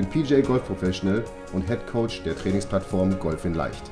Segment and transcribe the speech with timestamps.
[0.00, 3.82] bin PJ Golf Professional und Head Coach der Trainingsplattform Golf in Leicht.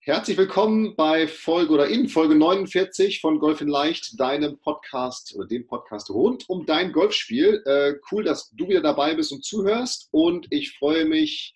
[0.00, 5.46] Herzlich willkommen bei Folge oder in Folge 49 von Golf in Leicht, deinem Podcast oder
[5.46, 7.62] dem Podcast rund um dein Golfspiel.
[7.64, 11.54] Äh, cool, dass du wieder dabei bist und zuhörst und ich freue mich,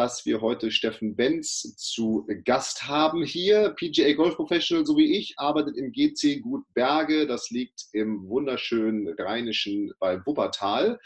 [0.00, 3.74] dass wir heute Steffen Benz zu Gast haben hier.
[3.76, 7.26] PGA Golf Professional, so wie ich, arbeitet im GC Gut Berge.
[7.26, 10.98] Das liegt im wunderschönen Rheinischen bei Wuppertal.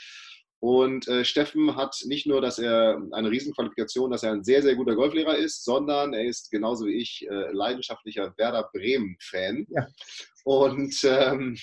[0.60, 4.76] Und äh, Steffen hat nicht nur, dass er eine Riesenqualifikation, dass er ein sehr, sehr
[4.76, 9.66] guter Golflehrer ist, sondern er ist genauso wie ich äh, leidenschaftlicher Werder Bremen-Fan.
[9.70, 9.88] Ja.
[10.44, 11.56] Und ähm,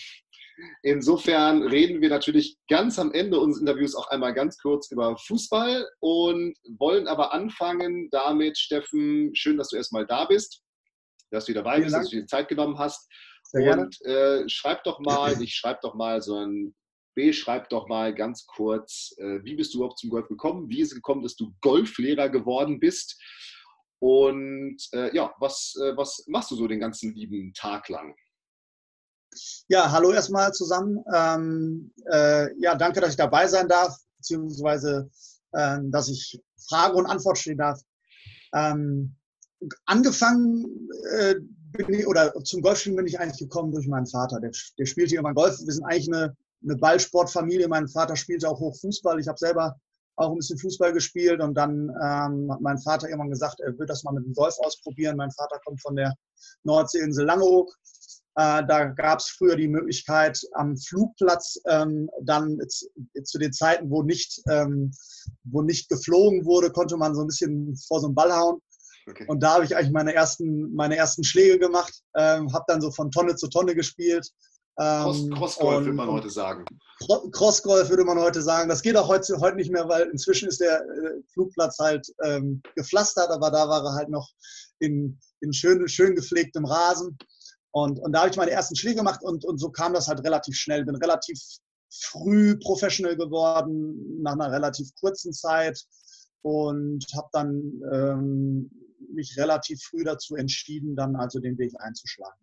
[0.84, 5.88] Insofern reden wir natürlich ganz am Ende unseres Interviews auch einmal ganz kurz über Fußball
[6.00, 10.62] und wollen aber anfangen damit, Steffen, schön, dass du erstmal da bist,
[11.32, 12.04] dass du dabei Vielen bist, Dank.
[12.04, 13.08] dass du dir Zeit genommen hast.
[13.44, 16.74] Sehr und äh, schreib doch mal, nicht schreib doch mal, sondern
[17.16, 20.70] B, schreib doch mal ganz kurz, äh, wie bist du überhaupt zum Golf gekommen?
[20.70, 23.22] Wie ist es gekommen, dass du Golflehrer geworden bist?
[24.00, 28.16] Und äh, ja, was, äh, was machst du so den ganzen lieben Tag lang?
[29.68, 31.04] Ja, hallo erstmal zusammen.
[31.14, 35.10] Ähm, äh, ja, danke, dass ich dabei sein darf, beziehungsweise
[35.54, 37.80] äh, dass ich Frage und Antwort stehen darf.
[38.54, 39.16] Ähm,
[39.86, 41.36] angefangen äh,
[41.72, 44.40] bin ich, oder zum Golfspielen bin ich eigentlich gekommen durch meinen Vater.
[44.42, 45.58] Der, der spielte immer Golf.
[45.60, 47.68] Wir sind eigentlich eine, eine Ballsportfamilie.
[47.70, 49.20] Mein Vater spielte auch hoch Fußball.
[49.20, 49.78] Ich habe selber
[50.18, 53.88] auch ein bisschen Fußball gespielt und dann ähm, hat mein Vater irgendwann gesagt, er will
[53.88, 55.16] das mal mit dem Golf ausprobieren.
[55.16, 56.14] Mein Vater kommt von der
[56.64, 57.74] Nordseeinsel Langeoog
[58.36, 62.60] äh, da gab es früher die Möglichkeit, am Flugplatz ähm, dann
[63.24, 64.92] zu den Zeiten, wo nicht, ähm,
[65.44, 68.62] wo nicht geflogen wurde, konnte man so ein bisschen vor so einen Ball hauen.
[69.10, 69.26] Okay.
[69.28, 72.92] Und da habe ich eigentlich meine ersten, meine ersten Schläge gemacht, ähm, habe dann so
[72.92, 74.30] von Tonne zu Tonne gespielt.
[74.80, 76.66] Ähm, Cross, Crossgolf würde man heute sagen.
[77.32, 78.70] Crossgolf würde man heute sagen.
[78.70, 82.62] Das geht auch heute, heute nicht mehr, weil inzwischen ist der äh, Flugplatz halt ähm,
[82.76, 84.30] gepflastert, aber da war er halt noch
[84.80, 87.18] in, in schön, schön gepflegtem Rasen.
[87.72, 90.24] Und, und da habe ich meine ersten Schläge gemacht und, und so kam das halt
[90.24, 90.86] relativ schnell.
[90.86, 91.40] Bin relativ
[91.90, 95.84] früh professional geworden, nach einer relativ kurzen Zeit
[96.42, 98.72] und habe dann ähm,
[99.14, 102.40] mich relativ früh dazu entschieden, dann also den Weg einzuschlagen.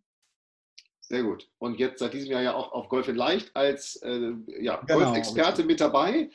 [1.01, 1.49] Sehr gut.
[1.59, 5.05] Und jetzt seit diesem Jahr ja auch auf Golf in Leicht als äh, ja, genau,
[5.05, 6.31] Golfexperte mit dabei.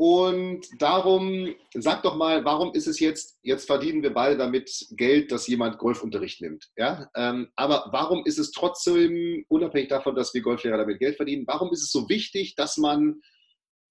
[0.00, 5.30] Und darum, sag doch mal, warum ist es jetzt, jetzt verdienen wir beide damit Geld,
[5.30, 6.70] dass jemand Golfunterricht nimmt.
[6.74, 7.10] Ja?
[7.14, 11.70] Ähm, aber warum ist es trotzdem, unabhängig davon, dass wir Golflehrer damit Geld verdienen, warum
[11.70, 13.20] ist es so wichtig, dass man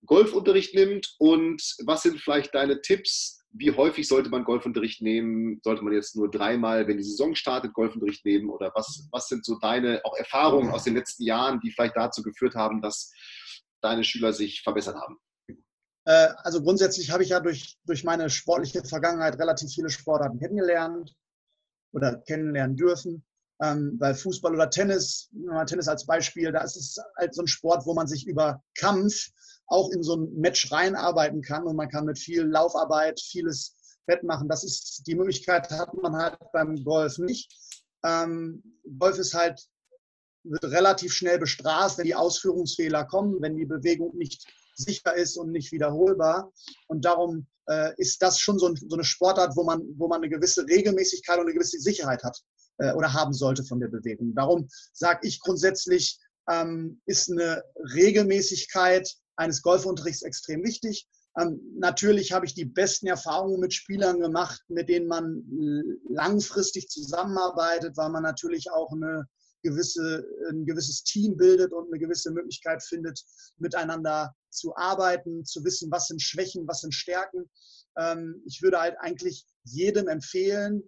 [0.04, 3.46] Golfunterricht nimmt und was sind vielleicht deine Tipps?
[3.52, 5.60] Wie häufig sollte man Golfunterricht nehmen?
[5.64, 8.50] Sollte man jetzt nur dreimal, wenn die Saison startet, Golfunterricht nehmen?
[8.50, 12.24] Oder was, was sind so deine auch Erfahrungen aus den letzten Jahren, die vielleicht dazu
[12.24, 13.14] geführt haben, dass
[13.80, 15.20] deine Schüler sich verbessert haben?
[16.10, 21.16] Äh, also grundsätzlich habe ich ja durch, durch meine sportliche Vergangenheit relativ viele Sportarten kennengelernt
[21.94, 23.24] oder kennenlernen dürfen.
[23.62, 25.30] Ähm, weil Fußball oder Tennis,
[25.68, 29.30] Tennis als Beispiel, da ist es halt so ein Sport, wo man sich über Kampf
[29.68, 33.76] auch in so ein Match reinarbeiten kann und man kann mit viel Laufarbeit vieles
[34.08, 34.48] wettmachen.
[34.48, 37.54] Das ist die Möglichkeit hat man halt beim Golf nicht.
[38.04, 38.64] Ähm,
[38.98, 39.62] Golf ist halt
[40.44, 44.48] wird relativ schnell bestraft, wenn die Ausführungsfehler kommen, wenn die Bewegung nicht
[44.80, 46.52] sicher ist und nicht wiederholbar.
[46.88, 50.22] Und darum äh, ist das schon so, ein, so, eine Sportart, wo man, wo man
[50.22, 52.40] eine gewisse Regelmäßigkeit und eine gewisse Sicherheit hat
[52.80, 54.34] äh, oder haben sollte von der Bewegung.
[54.36, 56.20] Darum sage ich grundsätzlich,
[56.50, 57.64] ähm, ist eine
[57.94, 61.08] Regelmäßigkeit eines Golfunterrichts extrem wichtig.
[61.40, 65.44] Ähm, natürlich habe ich die besten Erfahrungen mit Spielern gemacht, mit denen man
[66.10, 69.28] langfristig zusammenarbeitet, weil man natürlich auch eine
[69.62, 73.22] gewisse, ein gewisses Team bildet und eine gewisse Möglichkeit findet,
[73.58, 77.50] miteinander zu arbeiten, zu wissen, was sind Schwächen, was sind Stärken.
[77.98, 80.84] Ähm, ich würde halt eigentlich jedem empfehlen,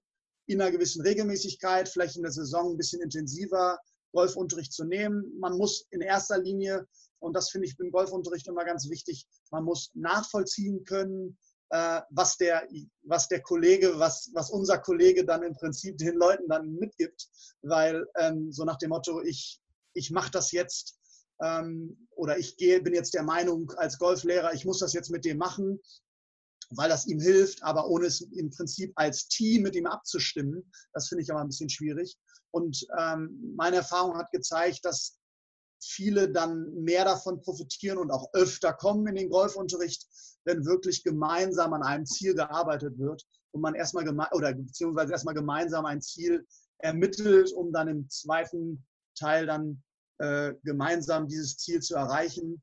[0.48, 3.80] in einer gewissen Regelmäßigkeit, vielleicht in der Saison ein bisschen intensiver
[4.12, 5.38] Golfunterricht zu nehmen.
[5.40, 6.88] Man muss in erster Linie,
[7.20, 11.38] und das finde ich beim Golfunterricht immer ganz wichtig, man muss nachvollziehen können,
[11.70, 12.68] äh, was, der,
[13.04, 17.30] was der Kollege, was, was unser Kollege dann im Prinzip den Leuten dann mitgibt.
[17.62, 19.62] Weil ähm, so nach dem Motto, ich,
[19.94, 21.00] ich mache das jetzt
[21.42, 25.26] ähm, oder ich gehe, bin jetzt der Meinung als Golflehrer, ich muss das jetzt mit
[25.26, 25.80] dem machen,
[26.72, 31.08] weil das ihm hilft, aber ohne es im Prinzip als Team mit ihm abzustimmen, das
[31.08, 32.18] finde ich aber ein bisschen schwierig.
[32.52, 35.18] Und ähm, meine Erfahrung hat gezeigt, dass
[35.84, 40.08] viele dann mehr davon profitieren und auch öfter kommen in den Golfunterricht,
[40.46, 45.86] wenn wirklich gemeinsam an einem Ziel gearbeitet wird und man erstmal oder beziehungsweise erstmal gemeinsam
[45.86, 46.46] ein Ziel
[46.80, 48.86] ermittelt, um dann im zweiten
[49.16, 49.84] Teil dann
[50.22, 52.62] äh, gemeinsam dieses Ziel zu erreichen.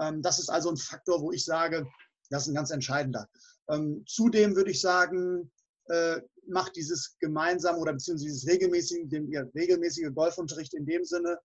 [0.00, 1.86] Ähm, das ist also ein Faktor, wo ich sage,
[2.30, 3.28] das ist ein ganz entscheidender.
[3.68, 5.50] Ähm, zudem würde ich sagen,
[5.86, 11.38] äh, macht dieses gemeinsame oder beziehungsweise dieses regelmäßige, den, ja, regelmäßige Golfunterricht in dem Sinne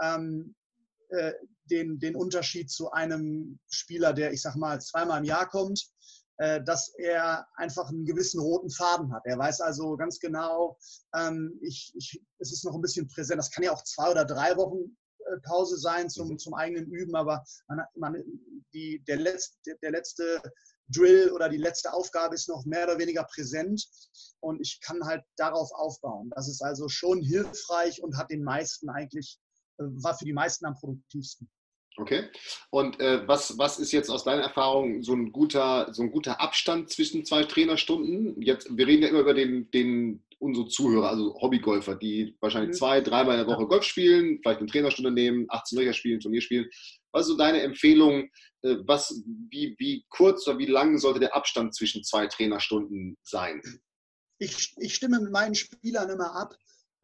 [0.00, 0.54] ähm,
[1.10, 1.32] äh,
[1.70, 5.86] den, den Unterschied zu einem Spieler, der, ich sag mal, zweimal im Jahr kommt,
[6.38, 9.22] äh, dass er einfach einen gewissen roten Faden hat.
[9.26, 10.78] Er weiß also ganz genau,
[11.14, 13.38] ähm, ich, ich, es ist noch ein bisschen präsent.
[13.38, 14.96] Das kann ja auch zwei oder drei Wochen
[15.44, 16.38] Pause sein zum, mhm.
[16.38, 18.22] zum eigenen Üben, aber man, man,
[18.74, 20.40] die, der, letzte, der letzte
[20.88, 23.86] Drill oder die letzte Aufgabe ist noch mehr oder weniger präsent
[24.40, 26.30] und ich kann halt darauf aufbauen.
[26.34, 29.38] Das ist also schon hilfreich und hat den meisten eigentlich,
[29.78, 31.48] äh, war für die meisten am produktivsten.
[31.98, 32.30] Okay.
[32.70, 36.40] Und äh, was, was ist jetzt aus deiner Erfahrung so ein guter, so ein guter
[36.40, 38.40] Abstand zwischen zwei Trainerstunden?
[38.40, 42.78] Jetzt, wir reden ja immer über den, den unsere Zuhörer, also Hobbygolfer, die wahrscheinlich mhm.
[42.78, 46.40] zwei, dreimal in der Woche Golf spielen, vielleicht eine Trainerstunde nehmen, 18 Löcher spielen, Turnier
[46.40, 46.68] spielen.
[47.12, 48.28] Was ist so deine Empfehlung?
[48.62, 53.62] Äh, was, wie, wie kurz oder wie lang sollte der Abstand zwischen zwei Trainerstunden sein?
[54.38, 56.56] Ich, ich stimme mit meinen Spielern immer ab.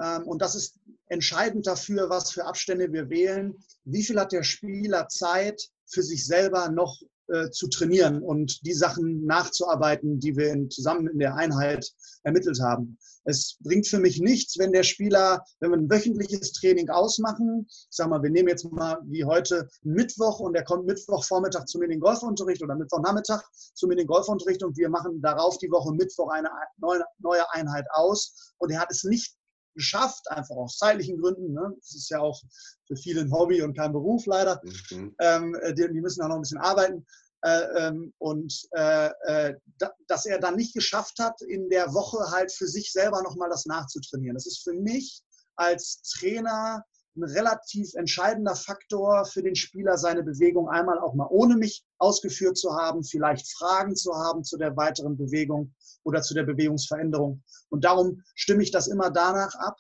[0.03, 3.55] Ähm, und das ist entscheidend dafür, was für Abstände wir wählen.
[3.85, 8.73] Wie viel hat der Spieler Zeit, für sich selber noch äh, zu trainieren und die
[8.73, 11.87] Sachen nachzuarbeiten, die wir in, zusammen in der Einheit
[12.23, 12.99] ermittelt haben.
[13.25, 17.87] Es bringt für mich nichts, wenn der Spieler, wenn wir ein wöchentliches Training ausmachen, ich
[17.91, 21.85] sag mal, wir nehmen jetzt mal wie heute Mittwoch und er kommt Mittwochvormittag zu mir
[21.85, 23.43] in den Golfunterricht oder Mittwochnachmittag
[23.75, 27.87] zu mir in den Golfunterricht und wir machen darauf die Woche Mittwoch eine neue Einheit
[27.93, 29.38] aus und er hat es nicht
[29.79, 31.53] geschafft, einfach aus zeitlichen Gründen.
[31.53, 31.73] Ne?
[31.79, 32.41] Das ist ja auch
[32.87, 34.61] für viele ein Hobby und kein Beruf leider.
[34.91, 35.15] Mhm.
[35.21, 37.07] Ähm, äh, die, die, müssen auch noch ein bisschen arbeiten.
[37.43, 42.19] Äh, ähm, und äh, äh, da, dass er dann nicht geschafft hat, in der Woche
[42.33, 44.35] halt für sich selber nochmal das nachzutrainieren.
[44.35, 45.23] Das ist für mich
[45.55, 46.85] als Trainer
[47.17, 52.57] ein relativ entscheidender Faktor für den Spieler, seine Bewegung einmal auch mal ohne mich ausgeführt
[52.57, 55.75] zu haben, vielleicht Fragen zu haben zu der weiteren Bewegung
[56.05, 57.43] oder zu der Bewegungsveränderung.
[57.71, 59.77] Und darum stimme ich das immer danach ab,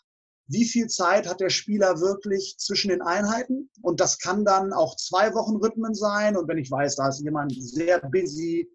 [0.50, 3.70] wie viel Zeit hat der Spieler wirklich zwischen den Einheiten?
[3.82, 6.36] Und das kann dann auch zwei Wochen Rhythmen sein.
[6.36, 8.66] Und wenn ich weiß, da ist jemand sehr busy,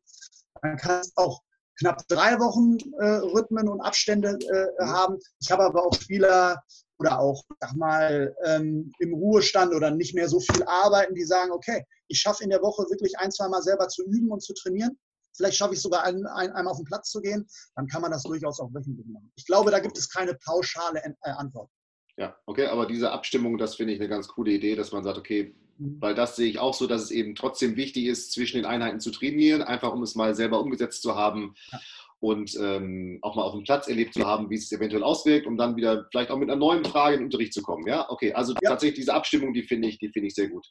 [0.62, 1.42] dann kann es auch
[1.80, 5.18] knapp drei Wochen äh, Rhythmen und Abstände äh, haben.
[5.42, 6.62] Ich habe aber auch Spieler,
[7.00, 11.52] oder auch, sag mal, ähm, im Ruhestand oder nicht mehr so viel arbeiten, die sagen,
[11.52, 14.54] okay, ich schaffe in der Woche wirklich ein, zwei Mal selber zu üben und zu
[14.54, 14.98] trainieren.
[15.36, 17.48] Vielleicht schaffe ich sogar ein, ein, einmal auf den Platz zu gehen.
[17.76, 19.32] Dann kann man das durchaus auch wöchentlich machen.
[19.36, 21.70] Ich glaube, da gibt es keine pauschale äh, Antwort.
[22.18, 25.18] Ja, okay, aber diese Abstimmung, das finde ich eine ganz coole Idee, dass man sagt,
[25.18, 26.00] okay, mhm.
[26.00, 29.00] weil das sehe ich auch so, dass es eben trotzdem wichtig ist, zwischen den Einheiten
[29.00, 31.56] zu trainieren, einfach um es mal selber umgesetzt zu haben.
[31.72, 31.80] Ja
[32.24, 35.46] und ähm, auch mal auf dem Platz erlebt zu haben, wie es sich eventuell auswirkt,
[35.46, 37.86] um dann wieder vielleicht auch mit einer neuen Frage in den Unterricht zu kommen.
[37.86, 38.70] Ja, okay, also ja.
[38.70, 40.66] tatsächlich diese Abstimmung, die finde ich, die finde ich sehr gut.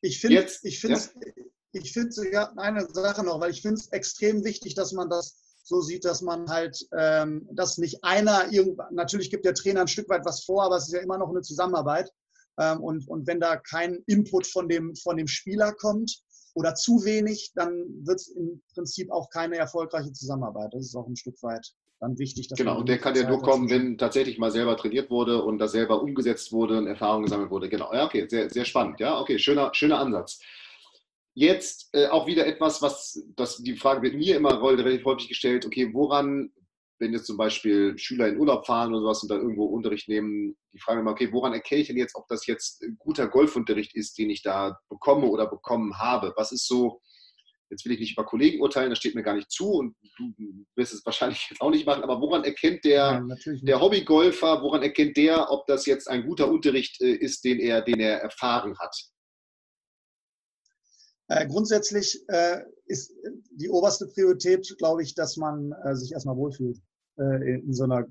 [0.00, 1.44] Ich finde, ich finde, ja?
[1.72, 5.38] Ich finde sogar eine Sache noch, weil ich finde es extrem wichtig, dass man das
[5.64, 8.46] so sieht, dass man halt, ähm, dass nicht einer
[8.90, 11.30] natürlich gibt der Trainer ein Stück weit was vor, aber es ist ja immer noch
[11.30, 12.10] eine Zusammenarbeit.
[12.58, 16.22] Ähm, und, und wenn da kein Input von dem, von dem Spieler kommt,
[16.54, 20.72] oder zu wenig, dann wird es im Prinzip auch keine erfolgreiche Zusammenarbeit.
[20.72, 21.66] Das ist auch ein Stück weit
[22.00, 22.48] dann wichtig.
[22.56, 25.72] genau, und der kann ja nur kommen, wenn tatsächlich mal selber trainiert wurde und das
[25.72, 27.68] selber umgesetzt wurde und Erfahrung gesammelt wurde.
[27.68, 28.98] Genau, ja, okay, sehr, sehr spannend.
[29.00, 30.40] Ja, okay, schöner, schöner Ansatz.
[31.34, 35.64] Jetzt äh, auch wieder etwas, was das, die Frage wird mir immer relativ häufig gestellt,
[35.64, 36.52] okay, woran
[37.02, 40.56] wenn jetzt zum Beispiel Schüler in Urlaub fahren oder sowas und dann irgendwo Unterricht nehmen,
[40.72, 44.16] die fragen immer, okay, woran erkenne ich denn jetzt, ob das jetzt guter Golfunterricht ist,
[44.18, 46.32] den ich da bekomme oder bekommen habe?
[46.36, 47.00] Was ist so,
[47.70, 50.32] jetzt will ich nicht über Kollegen urteilen, das steht mir gar nicht zu und du
[50.76, 54.82] wirst es wahrscheinlich jetzt auch nicht machen, aber woran erkennt der, ja, der Hobbygolfer, woran
[54.82, 58.78] erkennt der, ob das jetzt ein guter Unterricht äh, ist, den er, den er erfahren
[58.78, 58.94] hat?
[61.32, 63.12] Äh, grundsätzlich äh, ist
[63.52, 66.78] die oberste Priorität, glaube ich, dass man äh, sich erstmal wohlfühlt.
[67.18, 68.04] Äh, in so einer,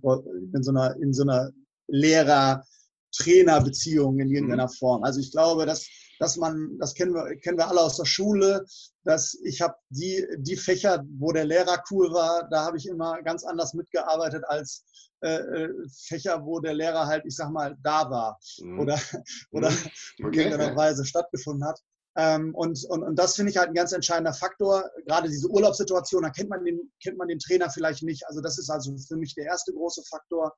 [0.53, 1.51] in so einer, in so einer
[1.87, 4.71] Lehrer-Trainer-Beziehung in irgendeiner mhm.
[4.71, 5.03] Form.
[5.03, 5.85] Also ich glaube, dass,
[6.19, 8.65] dass man, das kennen wir, kennen wir alle aus der Schule,
[9.03, 13.21] dass ich habe die, die Fächer, wo der Lehrer cool war, da habe ich immer
[13.23, 14.83] ganz anders mitgearbeitet als
[15.21, 15.67] äh,
[16.07, 18.79] Fächer, wo der Lehrer halt, ich sag mal, da war mhm.
[18.79, 18.99] oder,
[19.51, 20.25] oder mhm.
[20.25, 20.43] okay.
[20.43, 21.79] in irgendeiner Weise stattgefunden hat.
[22.17, 24.89] Ähm, und, und, und das finde ich halt ein ganz entscheidender Faktor.
[25.05, 28.27] Gerade diese Urlaubssituation, da kennt man, den, kennt man den Trainer vielleicht nicht.
[28.27, 30.53] Also das ist also für mich der erste große Faktor.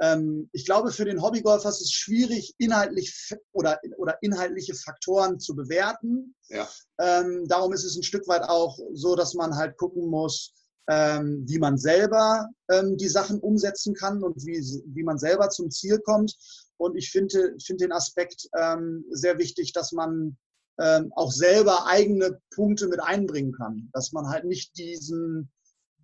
[0.00, 5.54] Ähm, ich glaube, für den Hobbygolfer ist es schwierig, inhaltlich oder, oder inhaltliche Faktoren zu
[5.54, 6.34] bewerten.
[6.48, 6.68] Ja.
[7.00, 10.54] Ähm, darum ist es ein Stück weit auch so, dass man halt gucken muss,
[10.88, 15.70] ähm, wie man selber ähm, die Sachen umsetzen kann und wie, wie man selber zum
[15.70, 16.34] Ziel kommt.
[16.78, 20.36] Und ich finde, finde den Aspekt ähm, sehr wichtig, dass man
[20.78, 23.88] ähm, auch selber eigene Punkte mit einbringen kann.
[23.92, 25.50] Dass man halt nicht diesen,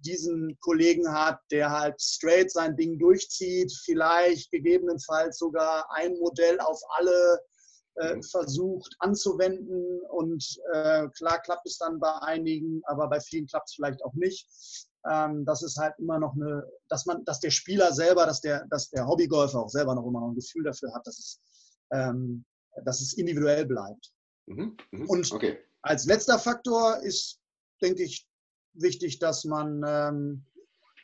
[0.05, 6.81] diesen Kollegen hat, der halt straight sein Ding durchzieht, vielleicht gegebenenfalls sogar ein Modell auf
[6.97, 7.41] alle
[7.97, 8.23] äh, mhm.
[8.23, 13.75] versucht anzuwenden und äh, klar klappt es dann bei einigen, aber bei vielen klappt es
[13.75, 14.49] vielleicht auch nicht.
[15.11, 18.67] Ähm, das ist halt immer noch eine, dass man, dass der Spieler selber, dass der,
[18.71, 21.41] dass der Hobbygolfer auch selber noch immer noch ein Gefühl dafür hat, dass es,
[21.93, 22.45] ähm,
[22.85, 24.13] dass es individuell bleibt.
[24.47, 25.07] Mhm, mh.
[25.07, 25.59] Und okay.
[25.83, 27.41] als letzter Faktor ist,
[27.81, 28.27] denke ich,
[28.75, 30.45] wichtig, dass man ähm,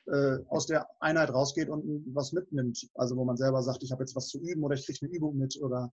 [0.07, 2.88] äh, aus der Einheit rausgeht und was mitnimmt.
[2.95, 5.14] Also wo man selber sagt, ich habe jetzt was zu üben oder ich kriege eine
[5.14, 5.92] Übung mit oder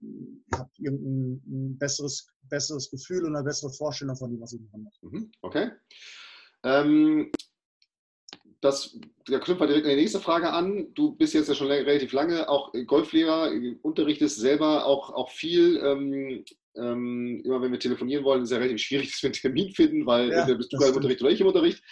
[0.00, 4.82] ich habe irgendein besseres, besseres Gefühl und eine bessere Vorstellung von dem, was ich machen
[4.82, 4.98] muss.
[5.00, 5.70] Mhm, okay.
[6.64, 7.32] Ähm,
[8.60, 10.92] das, da knüpft man direkt eine nächste Frage an.
[10.94, 13.52] Du bist jetzt ja schon relativ lange auch Golflehrer,
[13.82, 15.78] unterrichtest selber auch, auch viel.
[15.78, 16.44] Ähm,
[16.76, 19.72] ähm, immer wenn wir telefonieren wollen, ist es ja relativ schwierig, dass wir einen Termin
[19.72, 21.82] finden, weil ja, bist du gerade im Unterricht oder ich im Unterricht.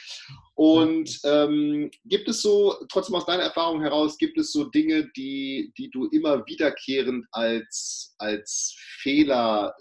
[0.55, 5.73] Und ähm, gibt es so, trotzdem aus deiner Erfahrung heraus, gibt es so Dinge, die,
[5.77, 9.75] die du immer wiederkehrend als, als Fehler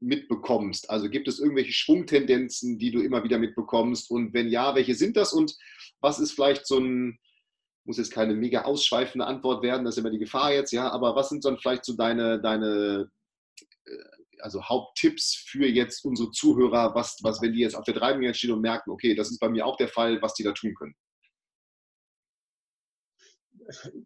[0.00, 0.90] mitbekommst?
[0.90, 4.10] Also gibt es irgendwelche Schwungtendenzen, die du immer wieder mitbekommst?
[4.10, 5.32] Und wenn ja, welche sind das?
[5.32, 5.56] Und
[6.00, 7.18] was ist vielleicht so ein,
[7.86, 11.16] muss jetzt keine mega ausschweifende Antwort werden, das ist immer die Gefahr jetzt, ja, aber
[11.16, 13.10] was sind dann vielleicht so deine, deine
[14.40, 18.52] also Haupttipps für jetzt unsere Zuhörer, was, was, wenn die jetzt auf der Treibung stehen
[18.52, 20.94] und merken, okay, das ist bei mir auch der Fall, was die da tun können?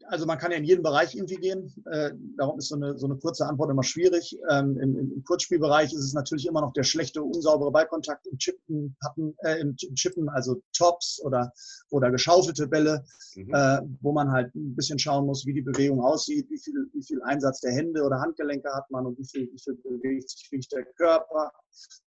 [0.06, 1.74] Also man kann ja in jeden Bereich irgendwie gehen.
[1.90, 4.38] Äh, darum ist so eine, so eine kurze Antwort immer schwierig.
[4.50, 8.96] Ähm, im, im, Kurzspielbereich ist es natürlich immer noch der schlechte, unsaubere Ballkontakt im Chippen,
[9.00, 11.52] Pappen, äh, im Chippen, also Tops oder,
[11.90, 13.54] oder geschaufelte Bälle, mhm.
[13.54, 17.02] äh, wo man halt ein bisschen schauen muss, wie die Bewegung aussieht, wie viel, wie
[17.02, 20.68] viel Einsatz der Hände oder Handgelenke hat man und wie viel, wie viel bewegt sich
[20.68, 21.52] der Körper.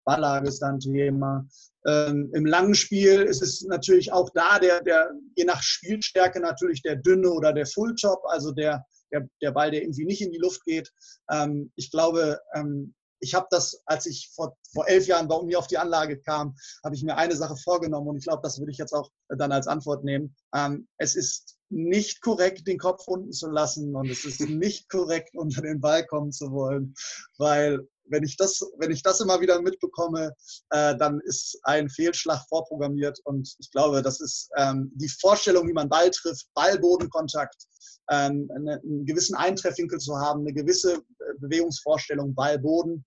[0.04, 1.46] Balllage ist dann Thema.
[1.86, 6.82] Ähm, Im langen Spiel ist es natürlich auch da, der, der, je nach Spielstärke natürlich
[6.82, 10.38] der dünne oder der Fulltop, also der, der, der Ball, der irgendwie nicht in die
[10.38, 10.92] Luft geht.
[11.30, 15.58] Ähm, ich glaube, ähm, ich habe das, als ich vor, vor elf Jahren bei mir
[15.58, 18.72] auf die Anlage kam, habe ich mir eine Sache vorgenommen und ich glaube, das würde
[18.72, 20.34] ich jetzt auch dann als Antwort nehmen.
[20.54, 25.30] Ähm, es ist nicht korrekt, den Kopf unten zu lassen und es ist nicht korrekt,
[25.34, 26.94] unter den Ball kommen zu wollen,
[27.38, 30.34] weil wenn ich das, wenn ich das immer wieder mitbekomme,
[30.70, 33.18] äh, dann ist ein Fehlschlag vorprogrammiert.
[33.24, 37.66] Und ich glaube, das ist ähm, die Vorstellung, wie man Ball trifft, Ball-Bodenkontakt,
[38.10, 40.98] ähm, eine, einen gewissen Eintreffwinkel zu haben, eine gewisse äh,
[41.38, 43.04] Bewegungsvorstellung, Ball-Boden,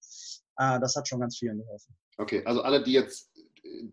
[0.58, 1.96] äh, das hat schon ganz vielen geholfen.
[2.18, 3.30] Okay, also alle, die jetzt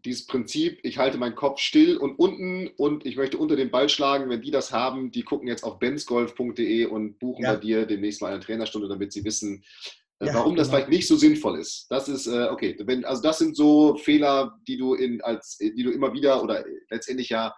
[0.04, 3.88] dieses Prinzip, ich halte meinen Kopf still und unten und ich möchte unter den Ball
[3.88, 7.54] schlagen, wenn die das haben, die gucken jetzt auf bensgolf.de und buchen ja.
[7.54, 10.78] bei dir demnächst mal eine Trainerstunde, damit sie wissen, äh, ja, warum das genau.
[10.78, 11.86] vielleicht nicht so sinnvoll ist.
[11.88, 15.82] Das ist, äh, okay, wenn, also das sind so Fehler, die du in, als, die
[15.82, 17.54] du immer wieder oder letztendlich ja,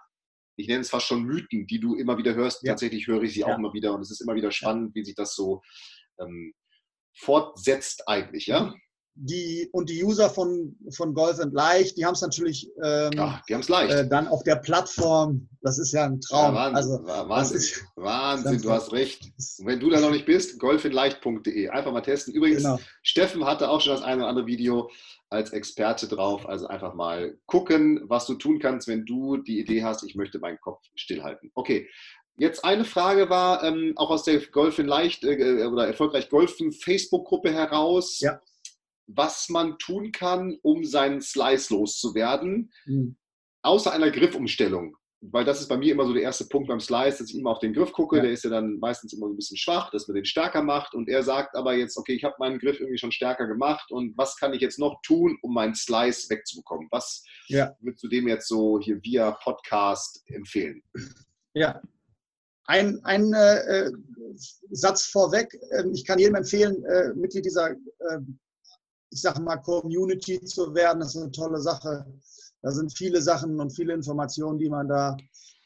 [0.55, 2.63] ich nenne es fast schon Mythen, die du immer wieder hörst.
[2.63, 2.71] Ja.
[2.71, 5.15] Tatsächlich höre ich sie auch immer wieder und es ist immer wieder spannend, wie sich
[5.15, 5.61] das so
[6.19, 6.53] ähm,
[7.15, 8.73] fortsetzt eigentlich, ja?
[9.15, 13.41] Die und die User von, von Golf and Leicht, die haben es natürlich ähm, ja,
[13.47, 13.93] die leicht.
[13.93, 15.47] Äh, dann auf der Plattform.
[15.61, 16.55] Das ist ja ein Traum.
[16.55, 19.31] Ja, Wahnsinn, also, Wahnsinn, ist, Wahnsinn du hast recht.
[19.59, 21.69] Und wenn du da noch nicht bist, golfinleicht.de.
[21.69, 22.33] Einfach mal testen.
[22.33, 22.79] Übrigens, genau.
[23.03, 24.89] Steffen hatte auch schon das eine oder andere Video
[25.29, 26.49] als Experte drauf.
[26.49, 30.39] Also einfach mal gucken, was du tun kannst, wenn du die Idee hast, ich möchte
[30.39, 31.51] meinen Kopf stillhalten.
[31.53, 31.87] Okay,
[32.35, 37.53] Jetzt eine Frage war ähm, auch aus der Golfin Leicht äh, oder erfolgreich Golfen Facebook-Gruppe
[37.53, 38.19] heraus.
[38.21, 38.41] Ja
[39.07, 43.17] was man tun kann, um seinen Slice loszuwerden, mhm.
[43.61, 44.95] außer einer Griffumstellung.
[45.25, 47.51] Weil das ist bei mir immer so der erste Punkt beim Slice, dass ich immer
[47.51, 48.17] auf den Griff gucke.
[48.17, 48.23] Ja.
[48.23, 50.93] Der ist ja dann meistens immer so ein bisschen schwach, dass man den stärker macht.
[50.93, 53.89] Und er sagt aber jetzt, okay, ich habe meinen Griff irgendwie schon stärker gemacht.
[53.89, 56.89] Und was kann ich jetzt noch tun, um meinen Slice wegzubekommen?
[56.91, 57.73] Was ja.
[57.79, 60.83] würdest du dem jetzt so hier via Podcast empfehlen?
[61.53, 61.81] Ja,
[62.65, 63.91] ein, ein äh,
[64.71, 65.57] Satz vorweg.
[65.77, 68.19] Ähm, ich kann jedem empfehlen, äh, Mitglied dieser, äh,
[69.13, 70.99] ich sage mal, Community zu werden.
[70.99, 72.05] Das ist eine tolle Sache.
[72.61, 75.15] Da sind viele Sachen und viele Informationen, die man da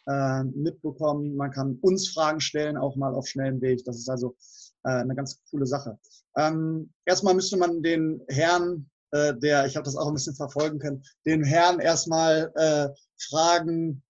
[0.07, 1.35] äh, mitbekommt.
[1.35, 3.83] Man kann uns Fragen stellen, auch mal auf schnellem Weg.
[3.85, 4.35] Das ist also
[4.83, 5.97] äh, eine ganz coole Sache.
[6.35, 10.79] Ähm, erstmal müsste man den Herrn, äh, der, ich habe das auch ein bisschen verfolgen
[10.79, 14.03] können, den Herrn erstmal äh, fragen,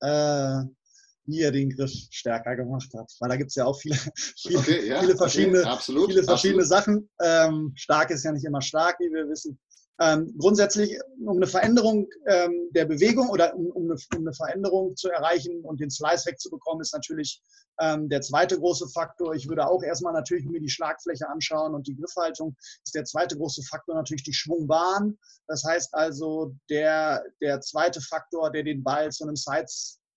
[0.00, 0.62] äh,
[1.28, 3.12] wie er den Griff stärker gemacht hat.
[3.20, 3.96] Weil da gibt es ja auch viele,
[4.36, 6.84] viele, okay, ja, viele verschiedene, okay, absolut, viele verschiedene absolut.
[6.84, 7.10] Sachen.
[7.22, 9.58] Ähm, stark ist ja nicht immer stark, wie wir wissen.
[10.00, 14.94] Ähm, grundsätzlich, um eine Veränderung ähm, der Bewegung oder um, um, eine, um, eine, Veränderung
[14.94, 17.42] zu erreichen und den Slice wegzubekommen, ist natürlich
[17.80, 19.34] ähm, der zweite große Faktor.
[19.34, 22.54] Ich würde auch erstmal natürlich mir die Schlagfläche anschauen und die Griffhaltung.
[22.84, 25.18] Ist der zweite große Faktor natürlich die Schwungbahn.
[25.48, 29.36] Das heißt also, der, der zweite Faktor, der den Ball zu einem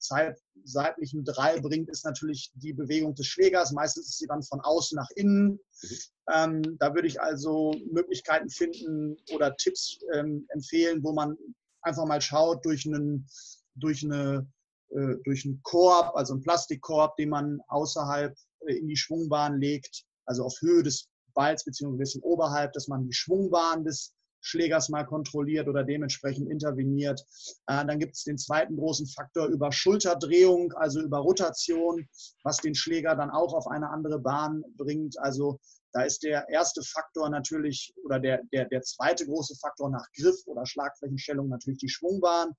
[0.03, 3.71] Sides seitlichen Drall bringt, ist natürlich die Bewegung des Schlägers.
[3.71, 5.59] Meistens ist sie dann von außen nach innen.
[5.81, 5.97] Mhm.
[6.33, 11.35] Ähm, da würde ich also Möglichkeiten finden oder Tipps ähm, empfehlen, wo man
[11.81, 13.27] einfach mal schaut durch einen,
[13.75, 14.47] durch eine,
[14.89, 18.35] äh, durch einen Korb, also einen Plastikkorb, den man außerhalb
[18.67, 22.87] äh, in die Schwungbahn legt, also auf Höhe des Balls beziehungsweise ein bisschen oberhalb, dass
[22.87, 27.21] man die Schwungbahn des Schlägers mal kontrolliert oder dementsprechend interveniert.
[27.67, 32.07] Äh, dann gibt es den zweiten großen Faktor über Schulterdrehung, also über Rotation,
[32.43, 35.17] was den Schläger dann auch auf eine andere Bahn bringt.
[35.19, 35.59] Also
[35.93, 40.35] da ist der erste Faktor natürlich oder der, der, der zweite große Faktor nach Griff
[40.45, 42.51] oder Schlagflächenstellung natürlich die Schwungbahn.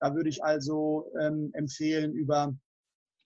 [0.00, 2.54] Da würde ich also ähm, empfehlen, über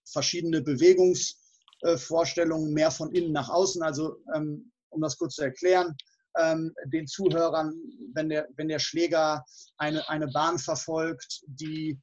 [0.05, 3.83] verschiedene Bewegungsvorstellungen mehr von innen nach außen.
[3.83, 5.97] Also ähm, um das kurz zu erklären,
[6.39, 7.75] ähm, den Zuhörern,
[8.15, 9.45] wenn der, wenn der Schläger
[9.79, 11.99] eine, eine Bahn verfolgt, die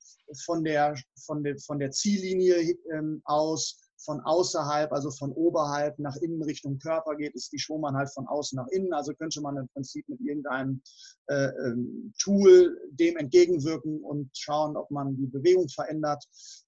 [0.45, 6.15] von der, von der, von der Ziellinie ähm, aus von außerhalb, also von oberhalb nach
[6.17, 8.93] innen Richtung Körper geht, ist die Schwungbahn halt von außen nach innen.
[8.93, 10.81] Also könnte man im Prinzip mit irgendeinem
[11.27, 16.23] äh, ähm, Tool dem entgegenwirken und schauen, ob man die Bewegung verändert.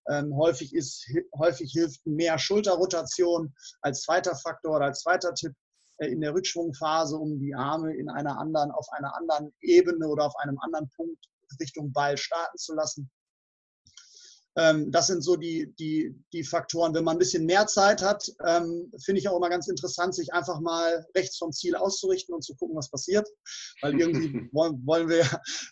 [0.10, 1.06] Ähm, häufig, ist,
[1.38, 5.54] häufig hilft mehr Schulterrotation als zweiter Faktor oder als zweiter Tipp.
[5.98, 10.26] Äh, in der Rückschwungphase, um die Arme in einer anderen, auf einer anderen Ebene oder
[10.26, 11.26] auf einem anderen Punkt
[11.60, 13.10] Richtung Ball starten zu lassen.
[14.58, 16.94] Ähm, das sind so die, die, die Faktoren.
[16.94, 20.34] Wenn man ein bisschen mehr Zeit hat, ähm, finde ich auch immer ganz interessant, sich
[20.34, 23.28] einfach mal rechts vom Ziel auszurichten und zu gucken, was passiert.
[23.82, 25.26] Weil irgendwie wollen, wollen, wir,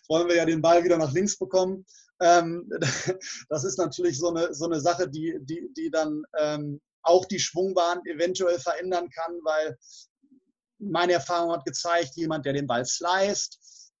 [0.08, 1.84] wollen wir ja den Ball wieder nach links bekommen.
[2.20, 2.70] Ähm,
[3.48, 6.22] das ist natürlich so eine, so eine Sache, die, die, die dann
[7.06, 9.76] auch die Schwungbahn eventuell verändern kann, weil
[10.90, 13.58] meine Erfahrung hat gezeigt, jemand, der den Ball sliced,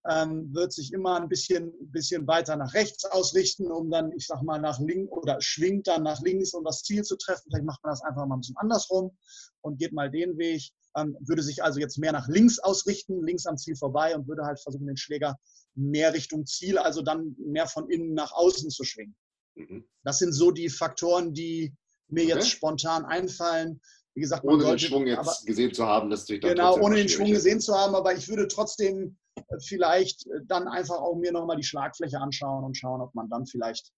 [0.08, 4.42] ähm, wird sich immer ein bisschen, bisschen weiter nach rechts ausrichten, um dann, ich sag
[4.42, 7.44] mal, nach links oder schwingt dann nach links, um das Ziel zu treffen.
[7.48, 9.16] Vielleicht macht man das einfach mal ein bisschen andersrum
[9.62, 10.72] und geht mal den Weg.
[10.96, 14.44] Ähm, würde sich also jetzt mehr nach links ausrichten, links am Ziel vorbei und würde
[14.44, 15.36] halt versuchen, den Schläger
[15.74, 19.16] mehr Richtung Ziel, also dann mehr von innen nach außen zu schwingen.
[19.56, 19.88] Mhm.
[20.04, 21.74] Das sind so die Faktoren, die
[22.08, 22.34] mir okay.
[22.34, 23.80] jetzt spontan einfallen.
[24.14, 27.08] Wie gesagt, ohne sollte, den Schwung jetzt aber, gesehen zu haben, das Genau, ohne den
[27.08, 31.32] Schwung gesehen zu haben, aber ich würde trotzdem äh, vielleicht äh, dann einfach auch mir
[31.32, 33.92] nochmal die Schlagfläche anschauen und schauen, ob man dann vielleicht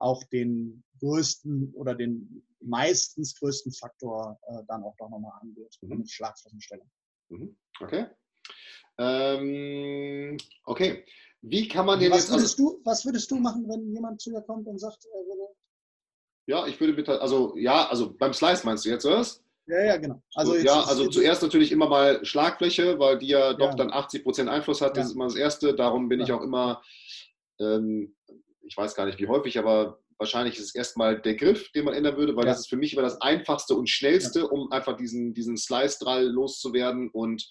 [0.00, 5.88] auch den größten oder den meistens größten Faktor äh, dann auch doch nochmal angeht, mhm.
[5.90, 6.88] nämlich Schlagflächenstellung.
[7.30, 7.56] Mhm.
[7.80, 8.06] Okay.
[8.98, 11.04] Ähm, okay.
[11.40, 12.32] Wie kann man den was jetzt.
[12.32, 15.54] Würdest du, was würdest du machen, wenn jemand zu dir kommt und sagt, er würde
[16.48, 19.24] ja, ich würde bitte, also ja, also beim Slice meinst du jetzt, oder?
[19.66, 20.22] Ja, ja, genau.
[20.34, 23.74] Also so, ja, also zuerst natürlich immer mal Schlagfläche, weil die ja doch ja.
[23.74, 24.96] dann 80 Prozent Einfluss hat.
[24.96, 25.08] Das ja.
[25.08, 25.74] ist immer das Erste.
[25.74, 26.24] Darum bin ja.
[26.24, 26.82] ich auch immer,
[27.60, 28.16] ähm,
[28.62, 31.92] ich weiß gar nicht wie häufig, aber wahrscheinlich ist es erstmal der Griff, den man
[31.92, 35.34] ändern würde, weil das ist für mich immer das Einfachste und Schnellste, um einfach diesen,
[35.34, 37.46] diesen Slice-Drall loszuwerden und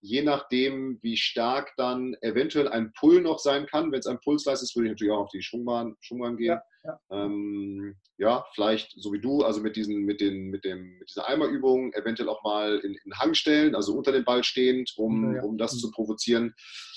[0.00, 3.92] je nachdem, wie stark dann eventuell ein Pull noch sein kann.
[3.92, 6.58] Wenn es ein Pulsleist ist, würde ich natürlich auch auf die Schwungbahn, Schwungbahn gehen.
[6.58, 7.00] Ja, ja.
[7.10, 11.28] Ähm, ja, vielleicht so wie du, also mit, diesen, mit, den, mit, dem, mit dieser
[11.28, 15.42] Eimerübung, eventuell auch mal in, in Hang stellen, also unter den Ball stehend, um, ja,
[15.42, 15.78] um das mhm.
[15.78, 16.54] zu provozieren.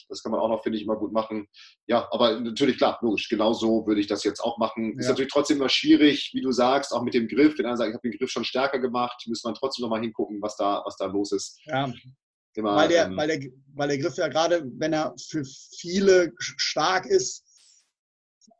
[0.09, 1.47] Das kann man auch noch, finde ich, immer gut machen.
[1.87, 4.97] Ja, aber natürlich, klar, logisch, genau so würde ich das jetzt auch machen.
[4.99, 7.57] Ist natürlich trotzdem immer schwierig, wie du sagst, auch mit dem Griff.
[7.57, 10.41] Wenn einer sagt, ich habe den Griff schon stärker gemacht, müsste man trotzdem nochmal hingucken,
[10.41, 11.59] was da, was da los ist.
[11.65, 11.91] Ja,
[12.55, 16.31] Immer, weil, der, ähm, weil, der, weil der Griff ja gerade, wenn er für viele
[16.37, 17.43] stark ist,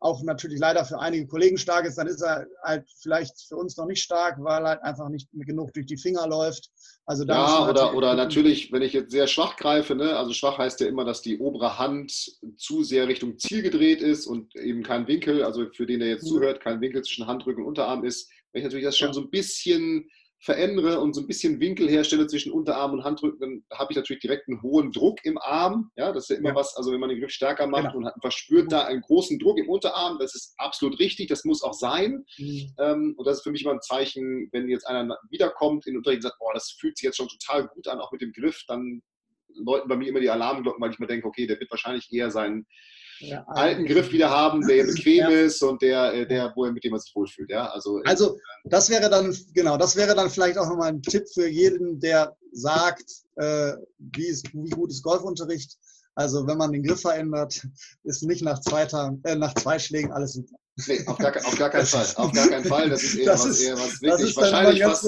[0.04, 3.78] auch natürlich leider für einige Kollegen stark ist, dann ist er halt vielleicht für uns
[3.78, 6.70] noch nicht stark, weil er halt einfach nicht genug durch die Finger läuft.
[7.06, 10.18] Also ja, oder, oder natürlich, wenn ich jetzt sehr schwach greife, ne?
[10.18, 12.12] also schwach heißt ja immer, dass die obere Hand
[12.58, 16.24] zu sehr Richtung Ziel gedreht ist und eben kein Winkel, also für den, der jetzt
[16.24, 16.30] mhm.
[16.30, 19.14] zuhört, kein Winkel zwischen Handrücken und Unterarm ist, Wenn ich natürlich das schon ja.
[19.14, 20.10] so ein bisschen
[20.44, 24.22] verändere und so ein bisschen Winkel herstelle zwischen Unterarm und Handrücken, dann habe ich natürlich
[24.22, 25.90] direkt einen hohen Druck im Arm.
[25.96, 26.56] Ja, das ist ja immer ja.
[26.56, 28.10] was, also wenn man den Griff stärker macht genau.
[28.10, 31.74] und verspürt da einen großen Druck im Unterarm, das ist absolut richtig, das muss auch
[31.74, 32.26] sein.
[32.38, 32.74] Mhm.
[32.78, 35.98] Ähm, und das ist für mich immer ein Zeichen, wenn jetzt einer wiederkommt in den
[36.00, 38.34] Unterricht und sagt, boah, das fühlt sich jetzt schon total gut an, auch mit dem
[38.34, 39.02] Griff, dann
[39.56, 42.32] läuten bei mir immer die Alarmglocken, weil ich mir denke, okay, der wird wahrscheinlich eher
[42.32, 42.66] seinen
[43.20, 45.30] ja, alten Griff wieder haben, der bequem ja.
[45.30, 47.50] ist und der, äh, der, wo er mit dem er sich wohlfühlt.
[47.50, 47.70] Ja?
[47.72, 51.48] Also, also das wäre dann, genau, das wäre dann vielleicht auch nochmal ein Tipp für
[51.48, 55.78] jeden, der sagt, äh, wie, ist, wie gut ist Golfunterricht.
[56.16, 57.66] Also wenn man den Griff verändert,
[58.04, 60.56] ist nicht nach zwei, Tagen, äh, nach zwei Schlägen alles super.
[60.88, 62.06] Nee, auf gar, auf gar keinen Fall.
[62.16, 62.90] Auf gar keinen Fall.
[62.90, 65.04] Das ist eher, das was, ist, eher was wirklich wahrscheinlich was,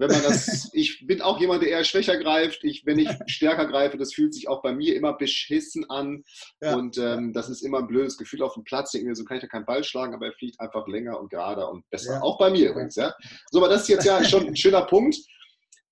[0.00, 2.64] wenn man das, ich bin auch jemand, der eher schwächer greift.
[2.64, 6.24] Ich, wenn ich stärker greife, das fühlt sich auch bei mir immer beschissen an.
[6.62, 6.74] Ja.
[6.74, 8.94] Und ähm, das ist immer ein blödes Gefühl auf dem Platz.
[8.94, 11.70] Mir, so kann ich ja keinen Ball schlagen, aber er fliegt einfach länger und gerader
[11.70, 12.14] und besser.
[12.14, 12.22] Ja.
[12.22, 12.96] Auch bei mir übrigens.
[12.96, 13.14] Ja.
[13.50, 15.16] So, aber das ist jetzt ja schon ein schöner Punkt.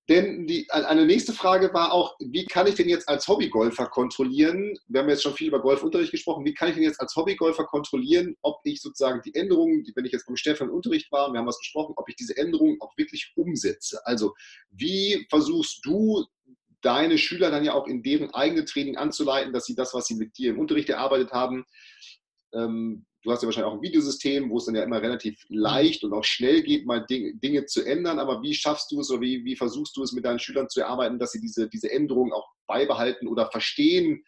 [0.08, 4.74] Denn die, eine nächste Frage war auch, wie kann ich denn jetzt als Hobbygolfer kontrollieren?
[4.86, 6.46] Wir haben jetzt schon viel über Golfunterricht gesprochen.
[6.46, 10.12] Wie kann ich denn jetzt als Hobbygolfer kontrollieren, ob ich sozusagen die Änderungen, wenn ich
[10.12, 13.32] jetzt beim Stefan Unterricht war, wir haben was gesprochen, ob ich diese Änderungen auch wirklich
[13.36, 14.00] umsetze?
[14.06, 14.34] Also,
[14.70, 16.24] wie versuchst du,
[16.80, 20.14] deine Schüler dann ja auch in deren eigene Training anzuleiten, dass sie das, was sie
[20.14, 21.64] mit dir im Unterricht erarbeitet haben,
[22.54, 26.04] ähm, du hast ja wahrscheinlich auch ein Videosystem, wo es dann ja immer relativ leicht
[26.04, 28.18] und auch schnell geht, mal Dinge zu ändern.
[28.18, 30.80] Aber wie schaffst du es oder wie, wie versuchst du es mit deinen Schülern zu
[30.80, 34.24] erarbeiten, dass sie diese, diese Änderungen auch beibehalten oder verstehen,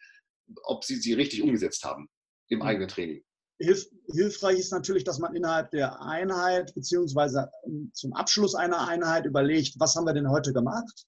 [0.63, 2.09] ob sie sie richtig umgesetzt haben
[2.49, 2.65] im mhm.
[2.65, 3.23] eigenen Training?
[3.59, 9.25] Hilf, hilfreich ist natürlich, dass man innerhalb der Einheit beziehungsweise ähm, zum Abschluss einer Einheit
[9.25, 11.05] überlegt, was haben wir denn heute gemacht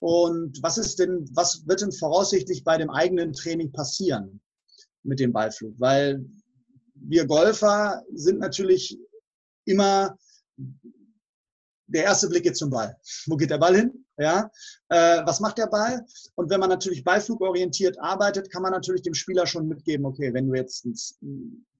[0.00, 4.40] und was ist denn, was wird denn voraussichtlich bei dem eigenen Training passieren
[5.02, 5.74] mit dem Ballflug?
[5.78, 6.24] Weil
[7.00, 8.98] wir Golfer sind natürlich
[9.66, 10.16] immer
[11.88, 12.96] der erste Blick geht zum Ball.
[13.26, 14.04] Wo geht der Ball hin?
[14.18, 14.50] Ja,
[14.88, 16.04] äh, was macht der Ball?
[16.34, 20.48] Und wenn man natürlich ballflugorientiert arbeitet, kann man natürlich dem Spieler schon mitgeben, okay, wenn
[20.48, 20.86] du jetzt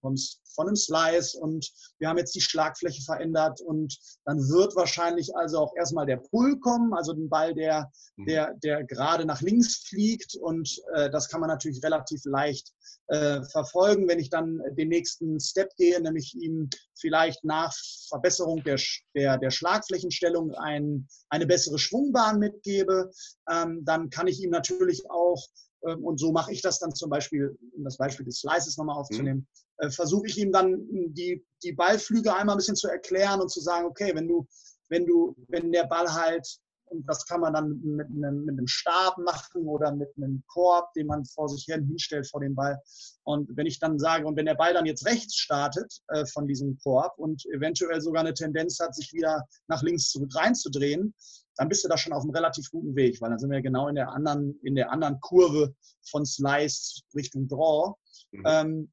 [0.08, 5.36] kommst von einem Slice und wir haben jetzt die Schlagfläche verändert und dann wird wahrscheinlich
[5.36, 8.26] also auch erstmal der Pull kommen, also den Ball, der, mhm.
[8.26, 12.72] der, der gerade nach links fliegt und äh, das kann man natürlich relativ leicht
[13.08, 16.68] äh, verfolgen, wenn ich dann den nächsten Step gehe, nämlich ihm
[16.98, 17.72] vielleicht nach
[18.08, 18.80] Verbesserung der,
[19.14, 23.10] der, der Schlagflächenstellung ein, eine bessere Schwungbahn mitgebe,
[23.48, 25.46] ähm, dann kann ich ihm natürlich auch
[25.80, 29.00] und so mache ich das dann zum Beispiel, um das Beispiel des Slices nochmal mhm.
[29.00, 29.48] aufzunehmen,
[29.80, 29.90] mhm.
[29.90, 33.86] versuche ich ihm dann die, die Ballflüge einmal ein bisschen zu erklären und zu sagen,
[33.86, 34.46] okay, wenn du,
[34.88, 36.46] wenn du, wenn der Ball halt
[36.90, 40.92] und das kann man dann mit einem, mit einem Stab machen oder mit einem Korb,
[40.94, 42.80] den man vor sich hin hinstellt vor dem Ball.
[43.24, 46.46] Und wenn ich dann sage, und wenn der Ball dann jetzt rechts startet äh, von
[46.46, 51.14] diesem Korb und eventuell sogar eine Tendenz hat, sich wieder nach links zurück reinzudrehen,
[51.58, 53.88] dann bist du da schon auf einem relativ guten Weg, weil dann sind wir genau
[53.88, 55.74] in der anderen, in der anderen Kurve
[56.08, 57.94] von Slice Richtung Draw.
[58.30, 58.42] Mhm.
[58.46, 58.92] Ähm,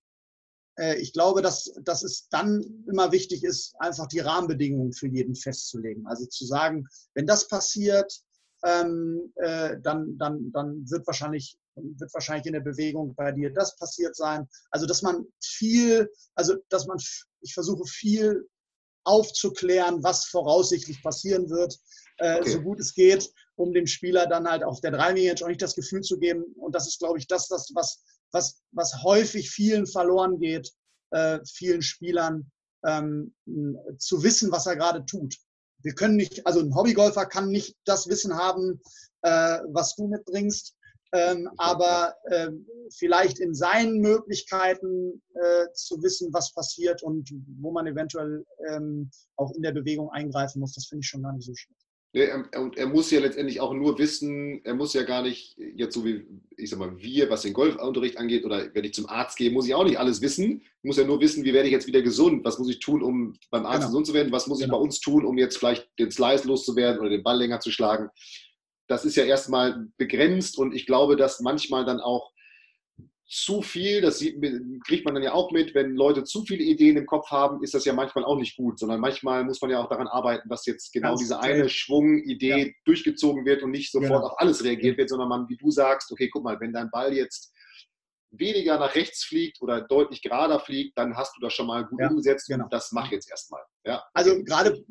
[0.77, 5.35] äh, ich glaube, dass, dass es dann immer wichtig ist, einfach die Rahmenbedingungen für jeden
[5.35, 6.07] festzulegen.
[6.07, 8.21] Also zu sagen, wenn das passiert,
[8.63, 13.75] ähm, äh, dann, dann, dann wird wahrscheinlich wird wahrscheinlich in der Bewegung bei dir das
[13.75, 14.47] passiert sein.
[14.71, 16.97] Also dass man viel, also dass man,
[17.41, 18.47] ich versuche viel
[19.05, 21.77] aufzuklären, was voraussichtlich passieren wird,
[22.17, 22.51] äh, okay.
[22.51, 25.75] so gut es geht, um dem Spieler dann halt auf der Driving auch nicht das
[25.75, 26.43] Gefühl zu geben.
[26.57, 30.71] Und das ist, glaube ich, das, das was, was, was häufig vielen verloren geht,
[31.11, 32.51] äh, vielen Spielern,
[32.85, 33.33] ähm,
[33.97, 35.35] zu wissen, was er gerade tut.
[35.79, 38.81] Wir können nicht, also ein Hobbygolfer kann nicht das Wissen haben,
[39.21, 40.75] äh, was du mitbringst,
[41.15, 42.49] ähm, aber äh,
[42.93, 49.51] vielleicht in seinen Möglichkeiten äh, zu wissen, was passiert und wo man eventuell ähm, auch
[49.55, 51.85] in der Bewegung eingreifen muss, das finde ich schon gar nicht so schlecht.
[52.57, 56.05] Und er muss ja letztendlich auch nur wissen, er muss ja gar nicht, jetzt so
[56.05, 56.25] wie,
[56.55, 59.67] ich sag mal, wir, was den Golfunterricht angeht, oder wenn ich zum Arzt gehe, muss
[59.67, 60.61] ich auch nicht alles wissen.
[60.61, 63.03] Ich muss ja nur wissen, wie werde ich jetzt wieder gesund, was muss ich tun,
[63.03, 63.87] um beim Arzt genau.
[63.87, 64.67] gesund zu werden, was muss genau.
[64.67, 67.69] ich bei uns tun, um jetzt vielleicht den Slice loszuwerden oder den Ball länger zu
[67.69, 68.09] schlagen.
[68.87, 72.31] Das ist ja erstmal begrenzt und ich glaube, dass manchmal dann auch
[73.27, 74.39] zu viel, das sieht,
[74.85, 77.73] kriegt man dann ja auch mit, wenn Leute zu viele Ideen im Kopf haben, ist
[77.73, 80.65] das ja manchmal auch nicht gut, sondern manchmal muss man ja auch daran arbeiten, dass
[80.67, 82.71] jetzt genau Ganz diese eine Schwungidee ja.
[82.85, 84.27] durchgezogen wird und nicht sofort genau.
[84.27, 87.13] auf alles reagiert wird, sondern man, wie du sagst, okay, guck mal, wenn dein Ball
[87.13, 87.51] jetzt
[88.29, 91.99] weniger nach rechts fliegt oder deutlich gerader fliegt, dann hast du das schon mal gut
[91.99, 92.65] ja, umgesetzt genau.
[92.65, 93.63] und das mach jetzt erstmal.
[93.85, 94.03] Ja.
[94.13, 94.85] Also gerade,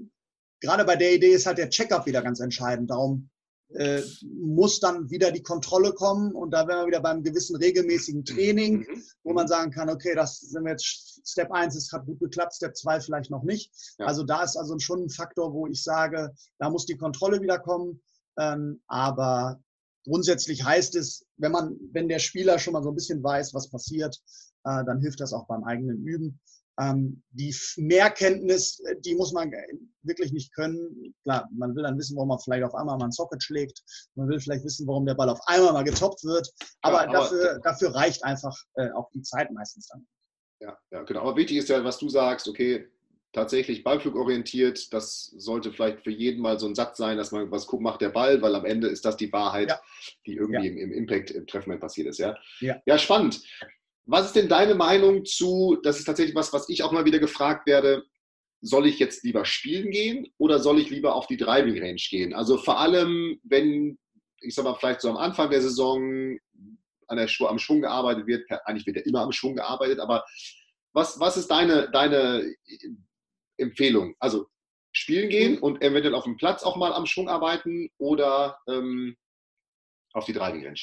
[0.60, 2.90] gerade bei der Idee ist halt der Checkup wieder ganz entscheidend.
[2.90, 3.30] Darum
[3.74, 8.24] äh, muss dann wieder die Kontrolle kommen und da wären wir wieder beim gewissen regelmäßigen
[8.24, 9.02] Training, mhm.
[9.24, 12.54] wo man sagen kann, okay, das sind wir jetzt Step 1 es hat gut geklappt,
[12.54, 13.72] Step 2 vielleicht noch nicht.
[13.98, 14.06] Ja.
[14.06, 17.58] Also da ist also schon ein Faktor, wo ich sage, da muss die Kontrolle wieder
[17.58, 18.00] kommen.
[18.38, 19.60] Ähm, aber
[20.04, 23.70] grundsätzlich heißt es, wenn man, wenn der Spieler schon mal so ein bisschen weiß, was
[23.70, 24.20] passiert,
[24.64, 26.40] äh, dann hilft das auch beim eigenen Üben.
[26.80, 29.52] Ähm, die Mehrkenntnis, äh, die muss man
[30.02, 31.14] wirklich nicht können.
[31.22, 33.82] Klar, man will dann wissen, warum man vielleicht auf einmal mal ein Socket schlägt.
[34.16, 36.50] Man will vielleicht wissen, warum der Ball auf einmal mal getoppt wird.
[36.82, 40.06] Aber, ja, aber dafür, dafür, reicht einfach äh, auch die Zeit meistens dann.
[40.60, 41.20] Ja, ja, genau.
[41.20, 42.88] Aber wichtig ist ja, was du sagst, okay,
[43.34, 47.66] tatsächlich ballflugorientiert, das sollte vielleicht für jeden mal so ein Satz sein, dass man was
[47.66, 49.80] guckt, macht der Ball, weil am Ende ist das die Wahrheit, ja.
[50.26, 50.72] die irgendwie ja.
[50.72, 52.18] im, im, Impact im Treffmoment passiert ist.
[52.18, 52.36] Ja?
[52.60, 52.80] ja?
[52.86, 52.96] Ja.
[52.96, 53.42] spannend.
[54.06, 57.18] Was ist denn deine Meinung zu, das ist tatsächlich was, was ich auch mal wieder
[57.18, 58.04] gefragt werde,
[58.60, 62.34] soll ich jetzt lieber spielen gehen oder soll ich lieber auf die Driving Range gehen?
[62.34, 63.98] Also vor allem, wenn,
[64.40, 66.38] ich sag mal, vielleicht so am Anfang der Saison
[67.08, 70.24] an der, am Schwung gearbeitet wird, eigentlich wird ja immer am Schwung gearbeitet, aber
[70.94, 72.54] was, was ist deine, deine
[73.58, 74.14] Empfehlung?
[74.18, 74.46] Also
[74.92, 79.16] spielen gehen und eventuell auf dem Platz auch mal am Schwung arbeiten oder ähm,
[80.12, 80.80] auf die Driving Range?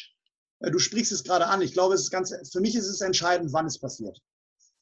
[0.62, 1.62] Äh, du sprichst es gerade an.
[1.62, 4.20] Ich glaube, es ist ganz, für mich ist es entscheidend, wann es passiert.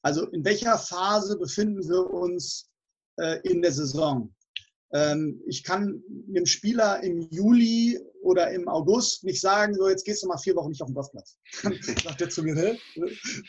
[0.02, 2.70] Also in welcher Phase befinden wir uns
[3.18, 4.34] äh, in der Saison?
[4.92, 10.24] Ähm, ich kann einem Spieler im Juli oder im August nicht sagen, so jetzt gehst
[10.24, 11.38] du mal vier Wochen nicht auf den Golfplatz.
[12.04, 12.78] sagt er zu mir, ne?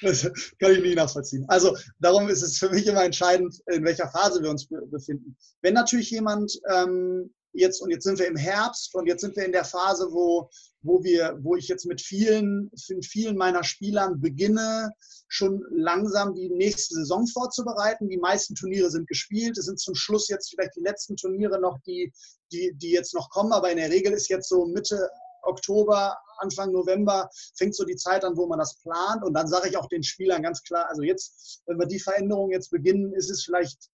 [0.03, 1.47] Das kann ich nie nachvollziehen.
[1.49, 5.37] Also darum ist es für mich immer entscheidend, in welcher Phase wir uns befinden.
[5.62, 9.45] Wenn natürlich jemand ähm, jetzt, und jetzt sind wir im Herbst und jetzt sind wir
[9.45, 10.51] in der Phase, wo,
[10.83, 14.90] wo, wir, wo ich jetzt mit vielen, mit vielen meiner Spielern beginne,
[15.29, 18.09] schon langsam die nächste Saison vorzubereiten.
[18.09, 19.59] Die meisten Turniere sind gespielt.
[19.59, 22.12] Es sind zum Schluss jetzt vielleicht die letzten Turniere noch, die,
[22.53, 23.53] die, die jetzt noch kommen.
[23.53, 25.11] Aber in der Regel ist jetzt so Mitte
[25.43, 29.23] Oktober, Anfang November fängt so die Zeit an, wo man das plant.
[29.25, 32.51] Und dann sage ich auch den Spielern ganz klar, also jetzt, wenn wir die Veränderung
[32.51, 33.90] jetzt beginnen, ist es vielleicht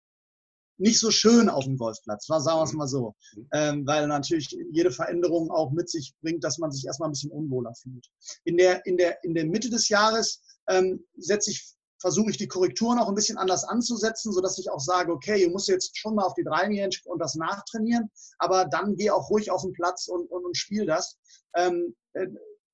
[0.78, 2.78] nicht so schön auf dem Golfplatz, sagen wir es mhm.
[2.78, 3.16] mal so.
[3.36, 3.48] Mhm.
[3.54, 7.32] Ähm, weil natürlich jede Veränderung auch mit sich bringt, dass man sich erstmal ein bisschen
[7.32, 8.08] unwohler fühlt.
[8.44, 12.48] In der, in der, in der Mitte des Jahres ähm, setze ich, versuche ich die
[12.48, 16.16] Korrekturen auch ein bisschen anders anzusetzen, sodass ich auch sage, okay, ihr müsst jetzt schon
[16.16, 16.66] mal auf die drei
[17.06, 18.10] und das nachtrainieren,
[18.40, 21.18] aber dann geh auch ruhig auf den Platz und, und, und spiel das.
[21.56, 22.28] Ähm, äh,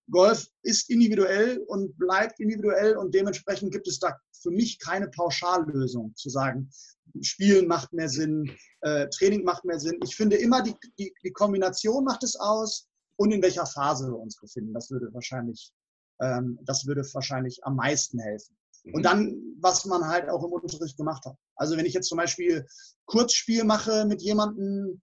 [0.09, 6.15] Golf ist individuell und bleibt individuell und dementsprechend gibt es da für mich keine Pauschallösung
[6.15, 6.69] zu sagen,
[7.21, 8.49] Spielen macht mehr Sinn,
[8.81, 9.99] äh, Training macht mehr Sinn.
[10.03, 14.17] Ich finde immer, die, die, die, Kombination macht es aus und in welcher Phase wir
[14.17, 14.73] uns befinden.
[14.73, 15.73] Das würde wahrscheinlich,
[16.21, 18.55] ähm, das würde wahrscheinlich am meisten helfen.
[18.83, 18.93] Mhm.
[18.95, 21.35] Und dann, was man halt auch im Unterricht gemacht hat.
[21.55, 22.65] Also wenn ich jetzt zum Beispiel
[23.05, 25.01] Kurzspiel mache mit jemandem,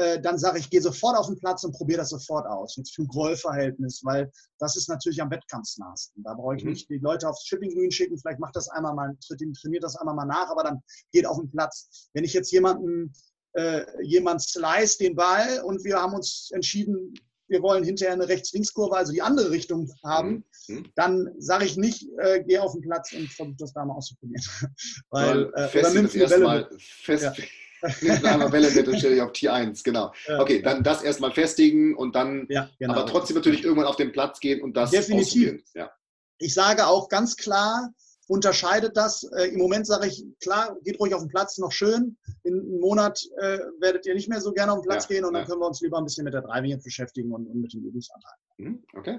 [0.00, 2.76] äh, dann sage ich, gehe sofort auf den Platz und probiere das sofort aus.
[2.76, 6.22] Jetzt für ein Golfverhältnis, weil das ist natürlich am wettkampfnahesten.
[6.22, 6.70] Da brauche ich mhm.
[6.70, 10.14] nicht die Leute aufs Chipping Green schicken, vielleicht macht das einmal mal, trainiert das einmal
[10.14, 10.82] mal nach, aber dann
[11.12, 12.08] geht auf den Platz.
[12.14, 13.12] Wenn ich jetzt jemanden,
[13.52, 17.14] äh, jemand slice den Ball und wir haben uns entschieden,
[17.48, 20.86] wir wollen hinterher eine Rechts-Links-Kurve, also die andere Richtung haben, mhm.
[20.94, 24.44] dann sage ich nicht, äh, geh auf den Platz und versuch das da mal auszuprobieren.
[25.10, 27.34] Weil, äh, oder nimmst die Bälle fest, ja.
[28.00, 30.12] Nimmst einmal Welle und stelle dich auf T1, genau.
[30.38, 32.94] Okay, dann das erstmal festigen und dann ja, genau.
[32.94, 35.62] aber trotzdem natürlich irgendwann auf den Platz gehen und das Definitiv.
[35.74, 35.90] Ja.
[36.38, 37.92] Ich sage auch ganz klar,
[38.30, 39.24] unterscheidet das.
[39.36, 42.16] Äh, Im Moment sage ich, klar, geht ruhig auf den Platz, noch schön.
[42.44, 45.24] In einem Monat äh, werdet ihr nicht mehr so gerne auf den Platz ja, gehen
[45.24, 47.72] und dann können wir uns lieber ein bisschen mit der Driving beschäftigen und, und mit
[47.72, 48.32] dem Übungsanteil.
[48.58, 49.18] Mhm, okay.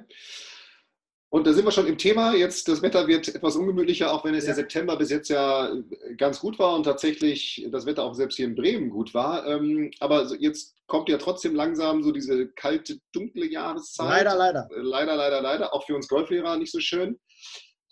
[1.33, 2.35] Und da sind wir schon im Thema.
[2.35, 4.47] Jetzt, das Wetter wird etwas ungemütlicher, auch wenn es ja.
[4.47, 5.73] der September bis jetzt ja
[6.17, 9.47] ganz gut war und tatsächlich das Wetter auch selbst hier in Bremen gut war.
[9.47, 14.09] Ähm, aber jetzt kommt ja trotzdem langsam so diese kalte, dunkle Jahreszeit.
[14.09, 14.69] Leider, leider.
[14.75, 15.73] Äh, leider, leider, leider.
[15.73, 17.17] Auch für uns Golflehrer nicht so schön.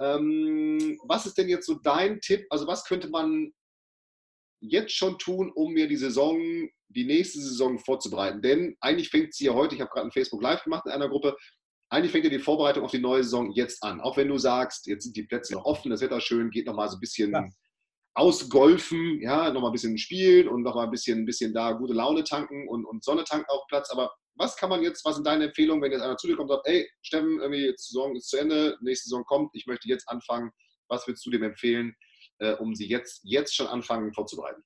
[0.02, 2.46] Ähm, was ist denn jetzt so dein Tipp?
[2.50, 3.54] Also was könnte man
[4.62, 6.38] jetzt schon tun, um mir die Saison,
[6.90, 8.42] die nächste Saison vorzubereiten?
[8.42, 11.08] Denn eigentlich fängt sie ja heute, ich habe gerade ein Facebook Live gemacht in einer
[11.08, 11.38] Gruppe,
[11.90, 14.00] eigentlich fängt ja die Vorbereitung auf die neue Saison jetzt an.
[14.00, 16.88] Auch wenn du sagst, jetzt sind die Plätze noch offen, das Wetter schön, geht nochmal
[16.90, 17.48] so ein bisschen ja.
[18.14, 22.24] ausgolfen, ja, nochmal ein bisschen spielen und nochmal ein bisschen, ein bisschen da gute Laune
[22.24, 23.90] tanken und, und Sonne tanken auf Platz.
[23.90, 26.52] Aber was kann man jetzt, was sind deine Empfehlungen, wenn jetzt einer zu dir kommt
[26.52, 29.88] und sagt, ey, Steffen, irgendwie die Saison ist zu Ende, nächste Saison kommt, ich möchte
[29.88, 30.52] jetzt anfangen.
[30.90, 31.96] Was würdest du dem empfehlen,
[32.40, 34.64] äh, um sie jetzt, jetzt schon anfangen vorzubereiten?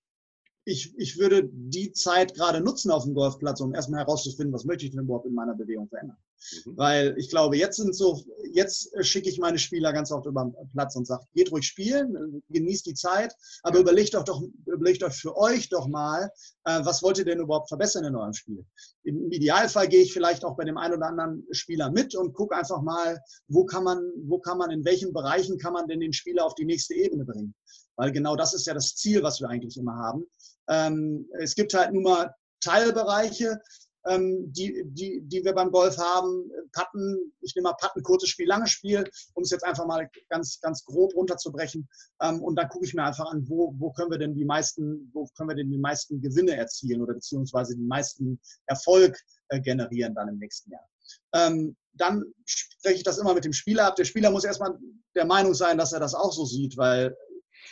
[0.65, 4.86] Ich, ich würde die Zeit gerade nutzen auf dem Golfplatz, um erstmal herauszufinden, was möchte
[4.86, 6.17] ich denn überhaupt in meiner Bewegung verändern.
[6.65, 6.77] Mhm.
[6.77, 10.71] Weil ich glaube, jetzt sind so, jetzt schicke ich meine Spieler ganz oft über den
[10.71, 15.15] Platz und sage, geht ruhig spielen, genießt die Zeit, aber überlegt doch, doch, überlegt euch
[15.15, 16.32] für euch doch mal,
[16.65, 18.65] äh, was wollt ihr denn überhaupt verbessern in eurem Spiel?
[19.03, 22.56] Im Idealfall gehe ich vielleicht auch bei dem einen oder anderen Spieler mit und gucke
[22.56, 26.13] einfach mal, wo kann man, wo kann man, in welchen Bereichen kann man denn den
[26.13, 27.53] Spieler auf die nächste Ebene bringen?
[27.95, 30.25] Weil genau das ist ja das Ziel, was wir eigentlich immer haben.
[30.67, 33.60] Ähm, es gibt halt nun mal Teilbereiche,
[34.08, 36.52] ähm, die, die, die wir beim Golf haben.
[36.72, 40.60] Patten, ich nehme mal Patten, kurzes Spiel, langes Spiel, um es jetzt einfach mal ganz,
[40.62, 41.88] ganz grob runterzubrechen.
[42.22, 45.10] Ähm, und dann gucke ich mir einfach an, wo, wo können wir denn die meisten,
[45.13, 50.16] wo können wir denn die meisten Gewinne erzielen oder beziehungsweise den meisten Erfolg äh, generieren
[50.16, 50.88] dann im nächsten Jahr.
[51.34, 53.96] Ähm, dann spreche ich das immer mit dem Spieler ab.
[53.96, 54.78] Der Spieler muss erstmal
[55.16, 57.16] der Meinung sein, dass er das auch so sieht, weil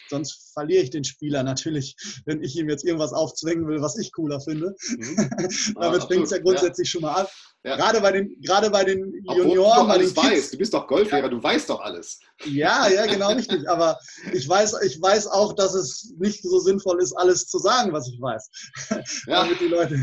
[0.09, 4.11] Sonst verliere ich den Spieler natürlich, wenn ich ihm jetzt irgendwas aufzwingen will, was ich
[4.11, 4.75] cooler finde.
[4.97, 5.29] Mhm.
[5.79, 6.91] Damit fängt es ja grundsätzlich ja.
[6.91, 7.27] schon mal an.
[7.63, 7.75] Ja.
[7.75, 9.85] Gerade bei den, gerade bei den Obwohl Junioren.
[9.85, 10.53] Du alles weißt.
[10.53, 11.29] Du bist doch Golflehrer, ja.
[11.29, 12.19] du weißt doch alles.
[12.45, 13.69] Ja, ja, genau richtig.
[13.69, 13.99] Aber
[14.33, 18.07] ich weiß, ich weiß auch, dass es nicht so sinnvoll ist, alles zu sagen, was
[18.07, 18.49] ich weiß.
[18.89, 19.03] Ja.
[19.43, 19.99] damit die Leute,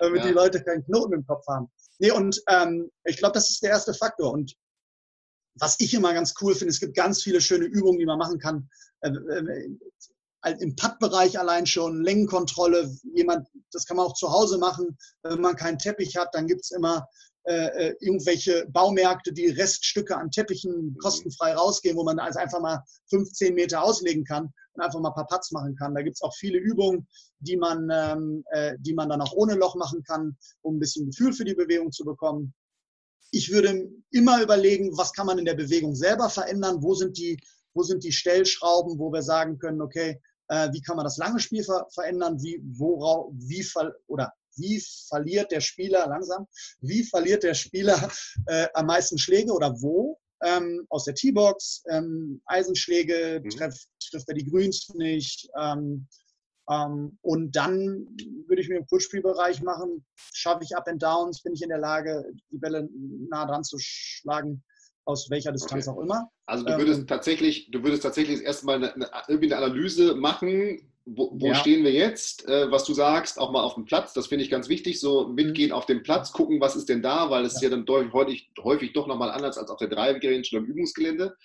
[0.00, 1.70] damit die Leute keinen Knoten im Kopf haben.
[2.00, 4.32] Nee, und ähm, ich glaube, das ist der erste Faktor.
[4.32, 4.54] Und
[5.54, 8.38] was ich immer ganz cool finde, es gibt ganz viele schöne Übungen, die man machen
[8.38, 8.68] kann.
[9.00, 9.10] Äh,
[10.42, 14.96] äh, Im Putt-Bereich allein schon, Längenkontrolle, jemand, das kann man auch zu Hause machen.
[15.22, 17.06] Wenn man keinen Teppich hat, dann gibt es immer
[17.44, 22.84] äh, äh, irgendwelche Baumärkte, die Reststücke an Teppichen kostenfrei rausgeben, wo man also einfach mal
[23.08, 25.94] 15 Meter auslegen kann und einfach mal ein paar Putts machen kann.
[25.94, 27.08] Da gibt es auch viele Übungen,
[27.38, 31.06] die man, ähm, äh, die man dann auch ohne Loch machen kann, um ein bisschen
[31.06, 32.52] Gefühl für die Bewegung zu bekommen.
[33.30, 37.38] Ich würde immer überlegen, was kann man in der Bewegung selber verändern, wo sind die,
[37.74, 41.38] wo sind die Stellschrauben, wo wir sagen können, okay, äh, wie kann man das lange
[41.40, 43.64] Spiel ver verändern, wie, worauf, wie,
[44.08, 46.46] oder wie verliert der Spieler langsam,
[46.80, 48.10] wie verliert der Spieler
[48.46, 50.18] äh, am meisten Schläge oder wo?
[50.42, 53.50] Ähm, aus der T-Box, ähm, Eisenschläge, mhm.
[53.50, 56.08] trifft, trifft er die Grüns nicht, ähm,
[57.22, 58.06] und dann
[58.46, 61.78] würde ich mir im Kurzspielbereich machen, schaffe ich Up and Downs, bin ich in der
[61.78, 62.88] Lage, die Bälle
[63.28, 64.62] nah dran zu schlagen,
[65.04, 65.98] aus welcher Distanz okay.
[65.98, 66.30] auch immer.
[66.46, 70.88] Also du würdest ähm, tatsächlich, du würdest tatsächlich erstmal eine, eine, irgendwie eine Analyse machen,
[71.06, 71.54] wo, wo ja.
[71.56, 74.50] stehen wir jetzt, äh, was du sagst, auch mal auf dem Platz, das finde ich
[74.50, 75.74] ganz wichtig, so mitgehen mhm.
[75.74, 77.56] auf dem Platz, gucken, was ist denn da, weil es ja.
[77.56, 80.58] ist ja dann deutlich, häufig, häufig doch nochmal anders als auf der Driving Range oder
[80.58, 81.36] im Übungsgelände.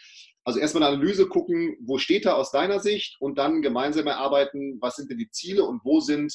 [0.45, 4.77] Also erstmal eine Analyse gucken, wo steht er aus deiner Sicht und dann gemeinsam erarbeiten,
[4.79, 6.33] was sind denn die Ziele und wo sind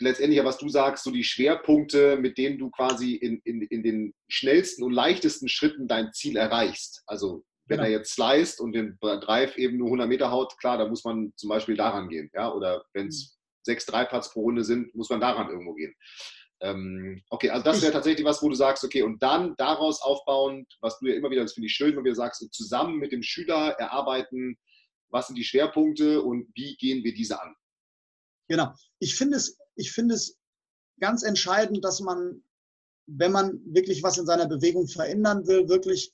[0.00, 4.14] letztendlich, was du sagst, so die Schwerpunkte, mit denen du quasi in, in, in den
[4.28, 7.02] schnellsten und leichtesten Schritten dein Ziel erreichst.
[7.06, 7.88] Also wenn genau.
[7.88, 11.32] er jetzt sliced und den Drive eben nur 100 Meter haut, klar, da muss man
[11.36, 12.30] zum Beispiel daran gehen.
[12.34, 12.52] Ja?
[12.52, 13.62] Oder wenn es mhm.
[13.62, 15.94] sechs Dreipads pro Runde sind, muss man daran irgendwo gehen.
[16.60, 20.66] Ähm, okay, also das wäre tatsächlich was, wo du sagst, okay, und dann daraus aufbauend,
[20.80, 23.22] was du ja immer wieder, das finde ich schön, wenn du sagst, zusammen mit dem
[23.22, 24.58] Schüler erarbeiten,
[25.10, 27.54] was sind die Schwerpunkte und wie gehen wir diese an?
[28.48, 28.72] Genau.
[28.98, 30.36] Ich finde es, ich finde es
[31.00, 32.42] ganz entscheidend, dass man,
[33.06, 36.12] wenn man wirklich was in seiner Bewegung verändern will, wirklich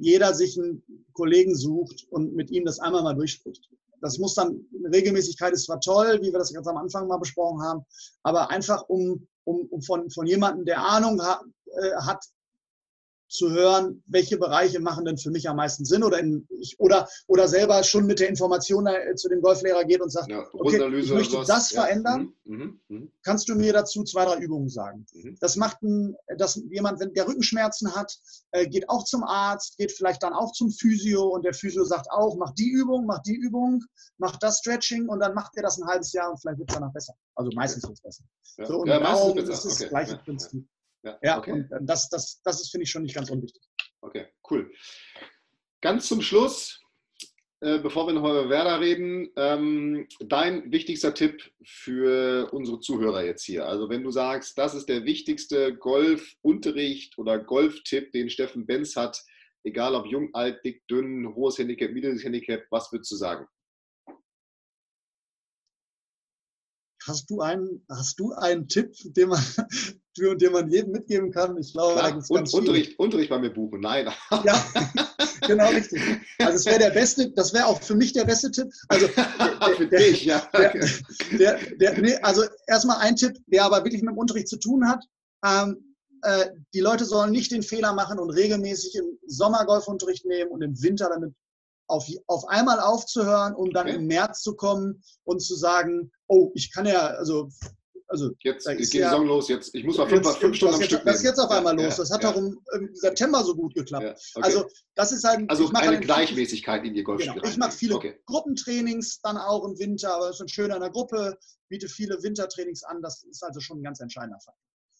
[0.00, 3.68] jeder sich einen Kollegen sucht und mit ihm das einmal mal durchspricht.
[4.00, 7.62] Das muss dann, Regelmäßigkeit ist zwar toll, wie wir das ganz am Anfang mal besprochen
[7.62, 7.84] haben,
[8.22, 12.24] aber einfach um, um, um von, von jemandem, der Ahnung hat, äh, hat
[13.30, 17.08] zu hören, welche Bereiche machen denn für mich am meisten Sinn oder, in, ich, oder,
[17.28, 20.98] oder selber schon mit der Information äh, zu dem Golflehrer geht und sagt, ja, okay,
[20.98, 21.82] ich möchte das ja.
[21.82, 22.56] verändern, mhm.
[22.56, 22.80] Mhm.
[22.88, 23.12] mhm.
[23.22, 25.06] kannst du mir dazu zwei, drei Übungen sagen.
[25.12, 25.36] Mhm.
[25.40, 28.18] Das macht ein, dass jemand, wenn der Rückenschmerzen hat,
[28.50, 32.10] äh, geht auch zum Arzt, geht vielleicht dann auch zum Physio und der Physio sagt
[32.10, 33.84] auch, mach die Übung, mach die Übung,
[34.18, 36.74] mach das Stretching und dann macht er das ein halbes Jahr und vielleicht wird es
[36.74, 37.14] danach besser.
[37.36, 38.24] Also meistens wird es besser.
[38.58, 38.66] Ja.
[38.66, 39.88] So, und ja, genau, das ist das okay.
[39.88, 40.66] gleiche Prinzip.
[41.02, 41.52] Ja, ja okay.
[41.52, 43.62] und das, das, das ist, finde ich, schon nicht ganz unwichtig.
[44.02, 44.70] Okay, cool.
[45.80, 46.80] Ganz zum Schluss,
[47.62, 53.44] äh, bevor wir noch über Werder reden, ähm, dein wichtigster Tipp für unsere Zuhörer jetzt
[53.44, 53.66] hier.
[53.66, 59.22] Also wenn du sagst, das ist der wichtigste Golfunterricht oder Golftipp, den Steffen Benz hat,
[59.62, 63.46] egal ob jung, alt, dick, dünn, hohes Handicap, mittleres Handicap, was würdest du sagen?
[67.06, 69.42] Hast du einen, hast du einen Tipp, den man,
[70.20, 71.56] für, den man jedem mitgeben kann?
[71.56, 74.06] Ich glaube, Klar, da gibt's ganz Unterricht, Unterricht bei mir buchen, nein.
[74.44, 74.64] Ja,
[75.46, 76.00] genau richtig.
[76.38, 78.70] Also es wäre der beste, das wäre auch für mich der beste Tipp.
[78.88, 80.42] Also der, für der, dich, ja.
[80.52, 84.86] Der, der, nee, also erstmal ein Tipp, der aber wirklich mit dem Unterricht zu tun
[84.86, 85.02] hat.
[85.44, 90.50] Ähm, äh, die Leute sollen nicht den Fehler machen und regelmäßig im Sommer Golfunterricht nehmen
[90.50, 91.34] und im Winter damit
[91.86, 93.96] auf, auf einmal aufzuhören, um dann okay.
[93.96, 97.48] im März zu kommen und zu sagen, oh, ich kann ja, also
[98.10, 99.48] also Jetzt geht die ja- Saison los.
[99.48, 101.38] Jetzt, ich muss mal fünf, Jetzt- fünf Stunden am das, Stück jetzt, das ist jetzt
[101.38, 101.96] auf einmal Ja, los.
[101.96, 104.04] ja, Das hat ja, auch im, im September so gut geklappt.
[104.04, 104.44] ja, okay.
[104.44, 104.64] Also
[104.96, 105.48] das ist halt.
[105.48, 107.36] also eine halt- Gleichmäßigkeit in die Golfspiele.
[107.40, 107.48] Genau.
[107.48, 108.20] Ich mache viele Okay.
[108.26, 111.38] Gruppentrainings dann auch im Winter, aber es ist ein schöner in der Gruppe,
[111.68, 113.00] biete viele Wintertrainings an.
[113.00, 114.54] Das ist also schon ein ganz entscheidender Faktor.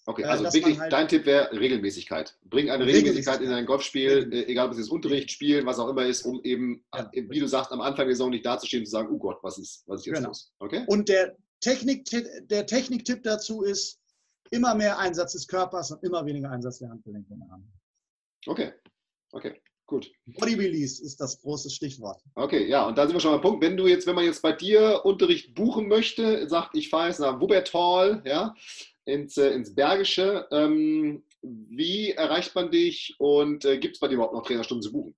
[0.07, 2.37] Okay, Äh, also dass wirklich, halt- dein Tipp wäre Regelmäßigkeit.
[2.45, 3.41] Bring eine Regelmäßigkeit Regelmäßigkeit.
[3.43, 6.41] in dein Golfspiel, äh, egal ob es jetzt Unterricht, Spielen, was auch immer ist, um
[6.43, 7.11] eben, Ja.
[7.13, 9.39] äh, wie du sagst, am Anfang der Saison nicht dazustehen und zu sagen, oh Gott,
[9.43, 10.29] was ist, was ist jetzt Genau.
[10.29, 10.53] los?
[10.59, 10.85] Okay?
[10.87, 12.05] Und der Technik,
[12.49, 14.01] der Techniktipp dazu ist,
[14.51, 17.65] immer mehr Einsatz des Körpers und immer weniger Einsatz der Handgelenke und Arme.
[18.47, 18.73] Okay.
[19.33, 19.61] Okay.
[19.87, 20.11] Gut.
[20.39, 22.23] Body Release ist das große Stichwort.
[22.37, 23.61] Okay, ja, und da sind wir schon am Punkt.
[23.61, 27.19] Wenn du jetzt, wenn man jetzt bei dir Unterricht buchen möchte, sagt, ich fahre jetzt
[27.19, 28.55] nach Wuppertal, ja,
[29.05, 34.15] ins, äh, ins Bergische, ähm, wie erreicht man dich und äh, gibt es bei dir
[34.15, 35.17] überhaupt noch Trainerstunden zu buchen?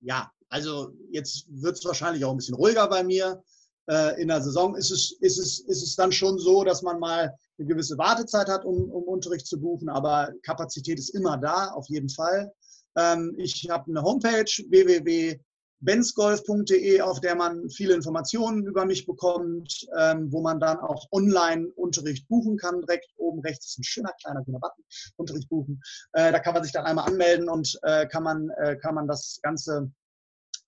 [0.00, 3.44] Ja, also jetzt wird es wahrscheinlich auch ein bisschen ruhiger bei mir.
[3.90, 6.98] Äh, in der Saison ist es, ist, es, ist es dann schon so, dass man
[6.98, 11.68] mal eine gewisse Wartezeit hat, um, um Unterricht zu buchen, aber Kapazität ist immer da,
[11.68, 12.52] auf jeden Fall.
[12.96, 20.32] Ähm, ich habe eine Homepage www.benzgolf.de, auf der man viele Informationen über mich bekommt, ähm,
[20.32, 22.80] wo man dann auch online Unterricht buchen kann.
[22.80, 24.82] Direkt oben rechts ist ein schöner kleiner grüner Button,
[25.16, 25.82] Unterricht buchen.
[26.12, 29.08] Äh, da kann man sich dann einmal anmelden und äh, kann, man, äh, kann man
[29.08, 29.90] das Ganze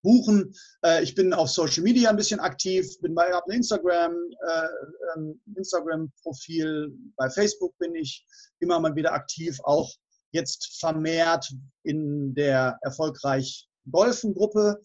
[0.07, 0.55] buchen.
[0.85, 4.15] Äh, ich bin auf Social Media ein bisschen aktiv, bin bei habe ein Instagram,
[4.47, 4.69] äh,
[5.17, 8.25] ähm, Instagram-Profil, bei Facebook bin ich
[8.61, 9.93] immer mal wieder aktiv, auch
[10.31, 11.53] jetzt vermehrt
[11.83, 14.81] in der erfolgreich Golfen-Gruppe.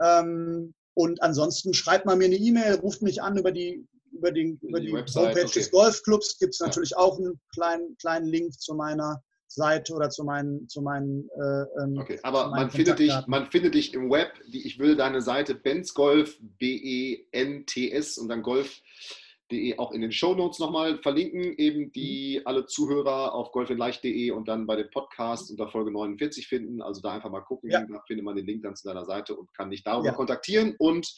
[0.00, 4.58] Ähm, und ansonsten schreibt mal mir eine E-Mail, ruft mich an über die über, den,
[4.60, 5.60] über Die die, Website, Homepage okay.
[5.60, 6.38] des Golfclubs.
[6.38, 6.66] Gibt es Ja.
[6.66, 9.22] natürlich auch einen kleinen, kleinen Link zu meiner
[9.52, 13.74] Seite oder zu meinen, zu meinen äh, ähm, Okay, aber man findet, dich, man findet
[13.74, 14.32] dich im Web.
[14.46, 20.98] Die, ich will deine Seite Benzgolf, B-E-N-T-S und dann golf.de auch in den Shownotes nochmal
[20.98, 21.54] verlinken.
[21.58, 26.80] Eben die alle Zuhörer auf golfinleicht.de und dann bei den Podcasts unter Folge 49 finden.
[26.80, 27.70] Also da einfach mal gucken.
[27.70, 27.84] Ja.
[27.84, 30.14] Da findet man den Link dann zu deiner Seite und kann dich darüber Ja.
[30.14, 30.76] kontaktieren.
[30.78, 31.12] Und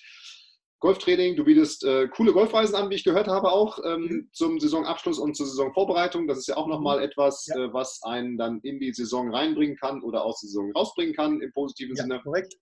[0.82, 4.28] Golftraining, du bietest äh, coole Golfreisen an, wie ich gehört habe, auch ähm, Mhm.
[4.32, 6.26] zum Saisonabschluss und zur Saisonvorbereitung.
[6.26, 7.56] Das ist ja auch nochmal etwas, Ja.
[7.56, 11.40] äh, was einen dann in die Saison reinbringen kann oder aus der Saison rausbringen kann
[11.40, 12.20] im positiven ja, Sinne.
[12.22, 12.54] korrekt.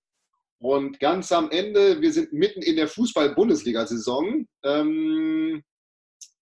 [0.58, 4.46] Und ganz am Ende, wir sind mitten in der Fußball-Bundesliga-Saison.
[4.64, 5.62] Ähm,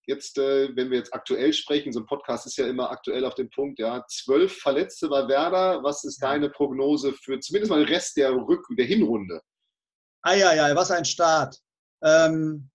[0.08, 3.36] jetzt, äh, wenn wir jetzt aktuell sprechen, so ein Podcast ist ja immer aktuell auf
[3.36, 5.84] dem Punkt, ja, zwölf Verletzte bei Werder.
[5.84, 6.30] Was ist Ja.
[6.30, 9.40] deine Prognose für zumindest mal den Rest der Rück der Hinrunde?
[10.22, 11.56] Eieiei, was ein Start.
[12.02, 12.70] Ähm,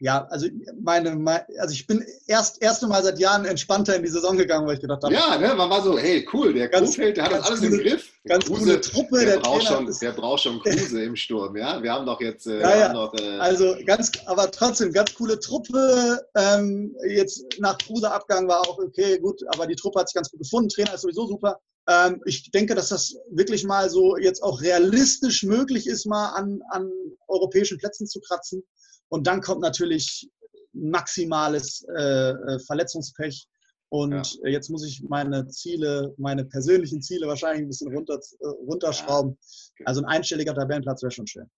[0.00, 0.46] ja, also
[0.80, 4.64] meine, mein, also ich bin erst erste Mal seit Jahren entspannter in die Saison gegangen,
[4.64, 7.24] weil ich gedacht habe, Ja, ne, man war so, hey, cool, der Ganz- Kruse, der
[7.24, 8.12] hat das alles im coole- Griff.
[8.24, 11.82] ganz Kruse, coole Truppe, der, der braucht schon, der braucht schon Kruse im Sturm, ja.
[11.82, 12.92] Wir haben doch jetzt, äh, Ja, ja.
[12.92, 16.24] doch, äh, Also ganz, aber trotzdem ganz coole Truppe.
[16.36, 20.38] Ähm, jetzt nach Kruse-Abgang war auch okay, gut, aber die Truppe hat sich ganz gut
[20.40, 20.68] gefunden.
[20.68, 21.58] Trainer ist sowieso super.
[21.88, 26.60] Ähm, ich denke, dass das wirklich mal so jetzt auch realistisch möglich ist, mal an,
[26.70, 26.90] an
[27.28, 28.62] europäischen Plätzen zu kratzen.
[29.08, 30.30] Und dann kommt natürlich
[30.72, 33.48] maximales äh, äh, Verletzungspech.
[33.90, 38.46] Und äh, jetzt muss ich meine Ziele, meine persönlichen Ziele wahrscheinlich ein bisschen runter, äh,
[38.46, 39.30] runterschrauben.
[39.30, 39.84] okay.
[39.86, 41.48] Also ein einstelliger Tabellenplatz wäre schon schön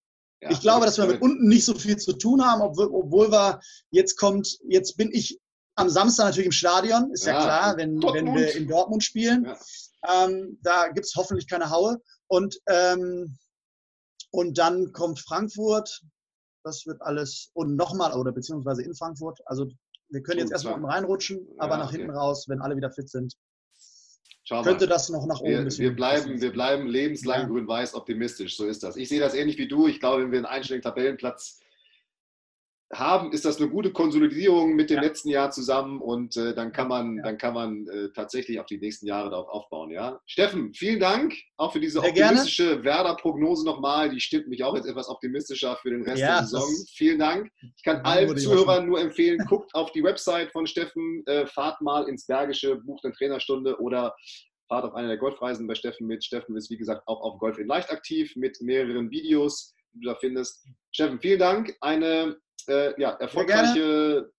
[0.43, 2.87] ja, ich glaube, damit- dass wir mit unten nicht so viel zu tun haben, obwohl,
[2.93, 3.61] obwohl wir
[3.91, 5.39] jetzt kommt, jetzt bin ich
[5.81, 9.45] am Samstag natürlich im Stadion, ist ja, Ja, klar, wenn, wenn wir in Dortmund spielen.
[9.45, 10.25] Ja.
[10.27, 11.99] Ähm, da gibt es hoffentlich keine Haue.
[12.29, 13.37] Und, ähm,
[14.31, 16.03] und dann kommt Frankfurt.
[16.63, 19.41] Das wird alles, und nochmal, oder beziehungsweise in Frankfurt.
[19.47, 19.67] Also
[20.11, 21.97] wir können jetzt erstmal unten reinrutschen, aber Ja, nach okay.
[21.99, 23.35] hinten raus, wenn alle wieder fit sind,
[24.45, 24.91] Schau könnte mal.
[24.93, 25.85] das noch nach oben ein Wir, bisschen.
[25.85, 27.47] wir, bleiben, wir bleiben lebenslang Ja.
[27.47, 28.97] grün-weiß optimistisch, so ist das.
[28.97, 29.87] Ich sehe das ähnlich wie du.
[29.87, 31.61] Ich glaube, wenn wir einen einstelligen Tabellenplatz
[32.93, 35.03] haben, ist das eine gute Konsolidierung mit dem Ja.
[35.03, 37.23] letzten Jahr zusammen und äh, dann kann man, Ja.
[37.23, 39.91] dann kann man äh, tatsächlich auf die nächsten Jahre darauf aufbauen.
[39.91, 40.21] Ja?
[40.27, 44.11] Steffen, vielen Dank auch für diese Sehr optimistische Werder-Prognose nochmal.
[44.11, 46.69] Die stimmt mich auch jetzt etwas optimistischer für den Rest Ja, der Saison.
[46.95, 47.51] Vielen Dank.
[47.77, 52.09] Ich kann allen Zuhörern nur empfehlen, guckt auf die Website von Steffen, äh, fahrt mal
[52.09, 54.17] ins Bergische, bucht eine Trainerstunde oder
[54.69, 56.25] fahrt auf eine der Golfreisen bei Steffen mit.
[56.25, 60.09] Steffen ist, wie gesagt, auch auf Golf in Leicht aktiv mit mehreren Videos, die du
[60.09, 60.65] da findest.
[60.93, 61.77] Steffen, vielen Dank.
[61.81, 62.37] Eine
[62.71, 64.31] äh, ja, erfolgreiche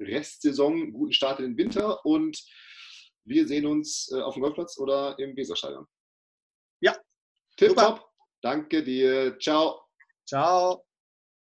[0.00, 2.38] Restsaison, guten Start in den Winter und
[3.24, 5.86] wir sehen uns äh, auf dem Golfplatz oder im Weserstadion.
[6.80, 6.96] Ja.
[7.56, 7.82] Tipp Super.
[7.82, 8.08] top.
[8.42, 9.38] Danke dir.
[9.38, 9.80] Ciao.
[10.26, 10.87] Ciao.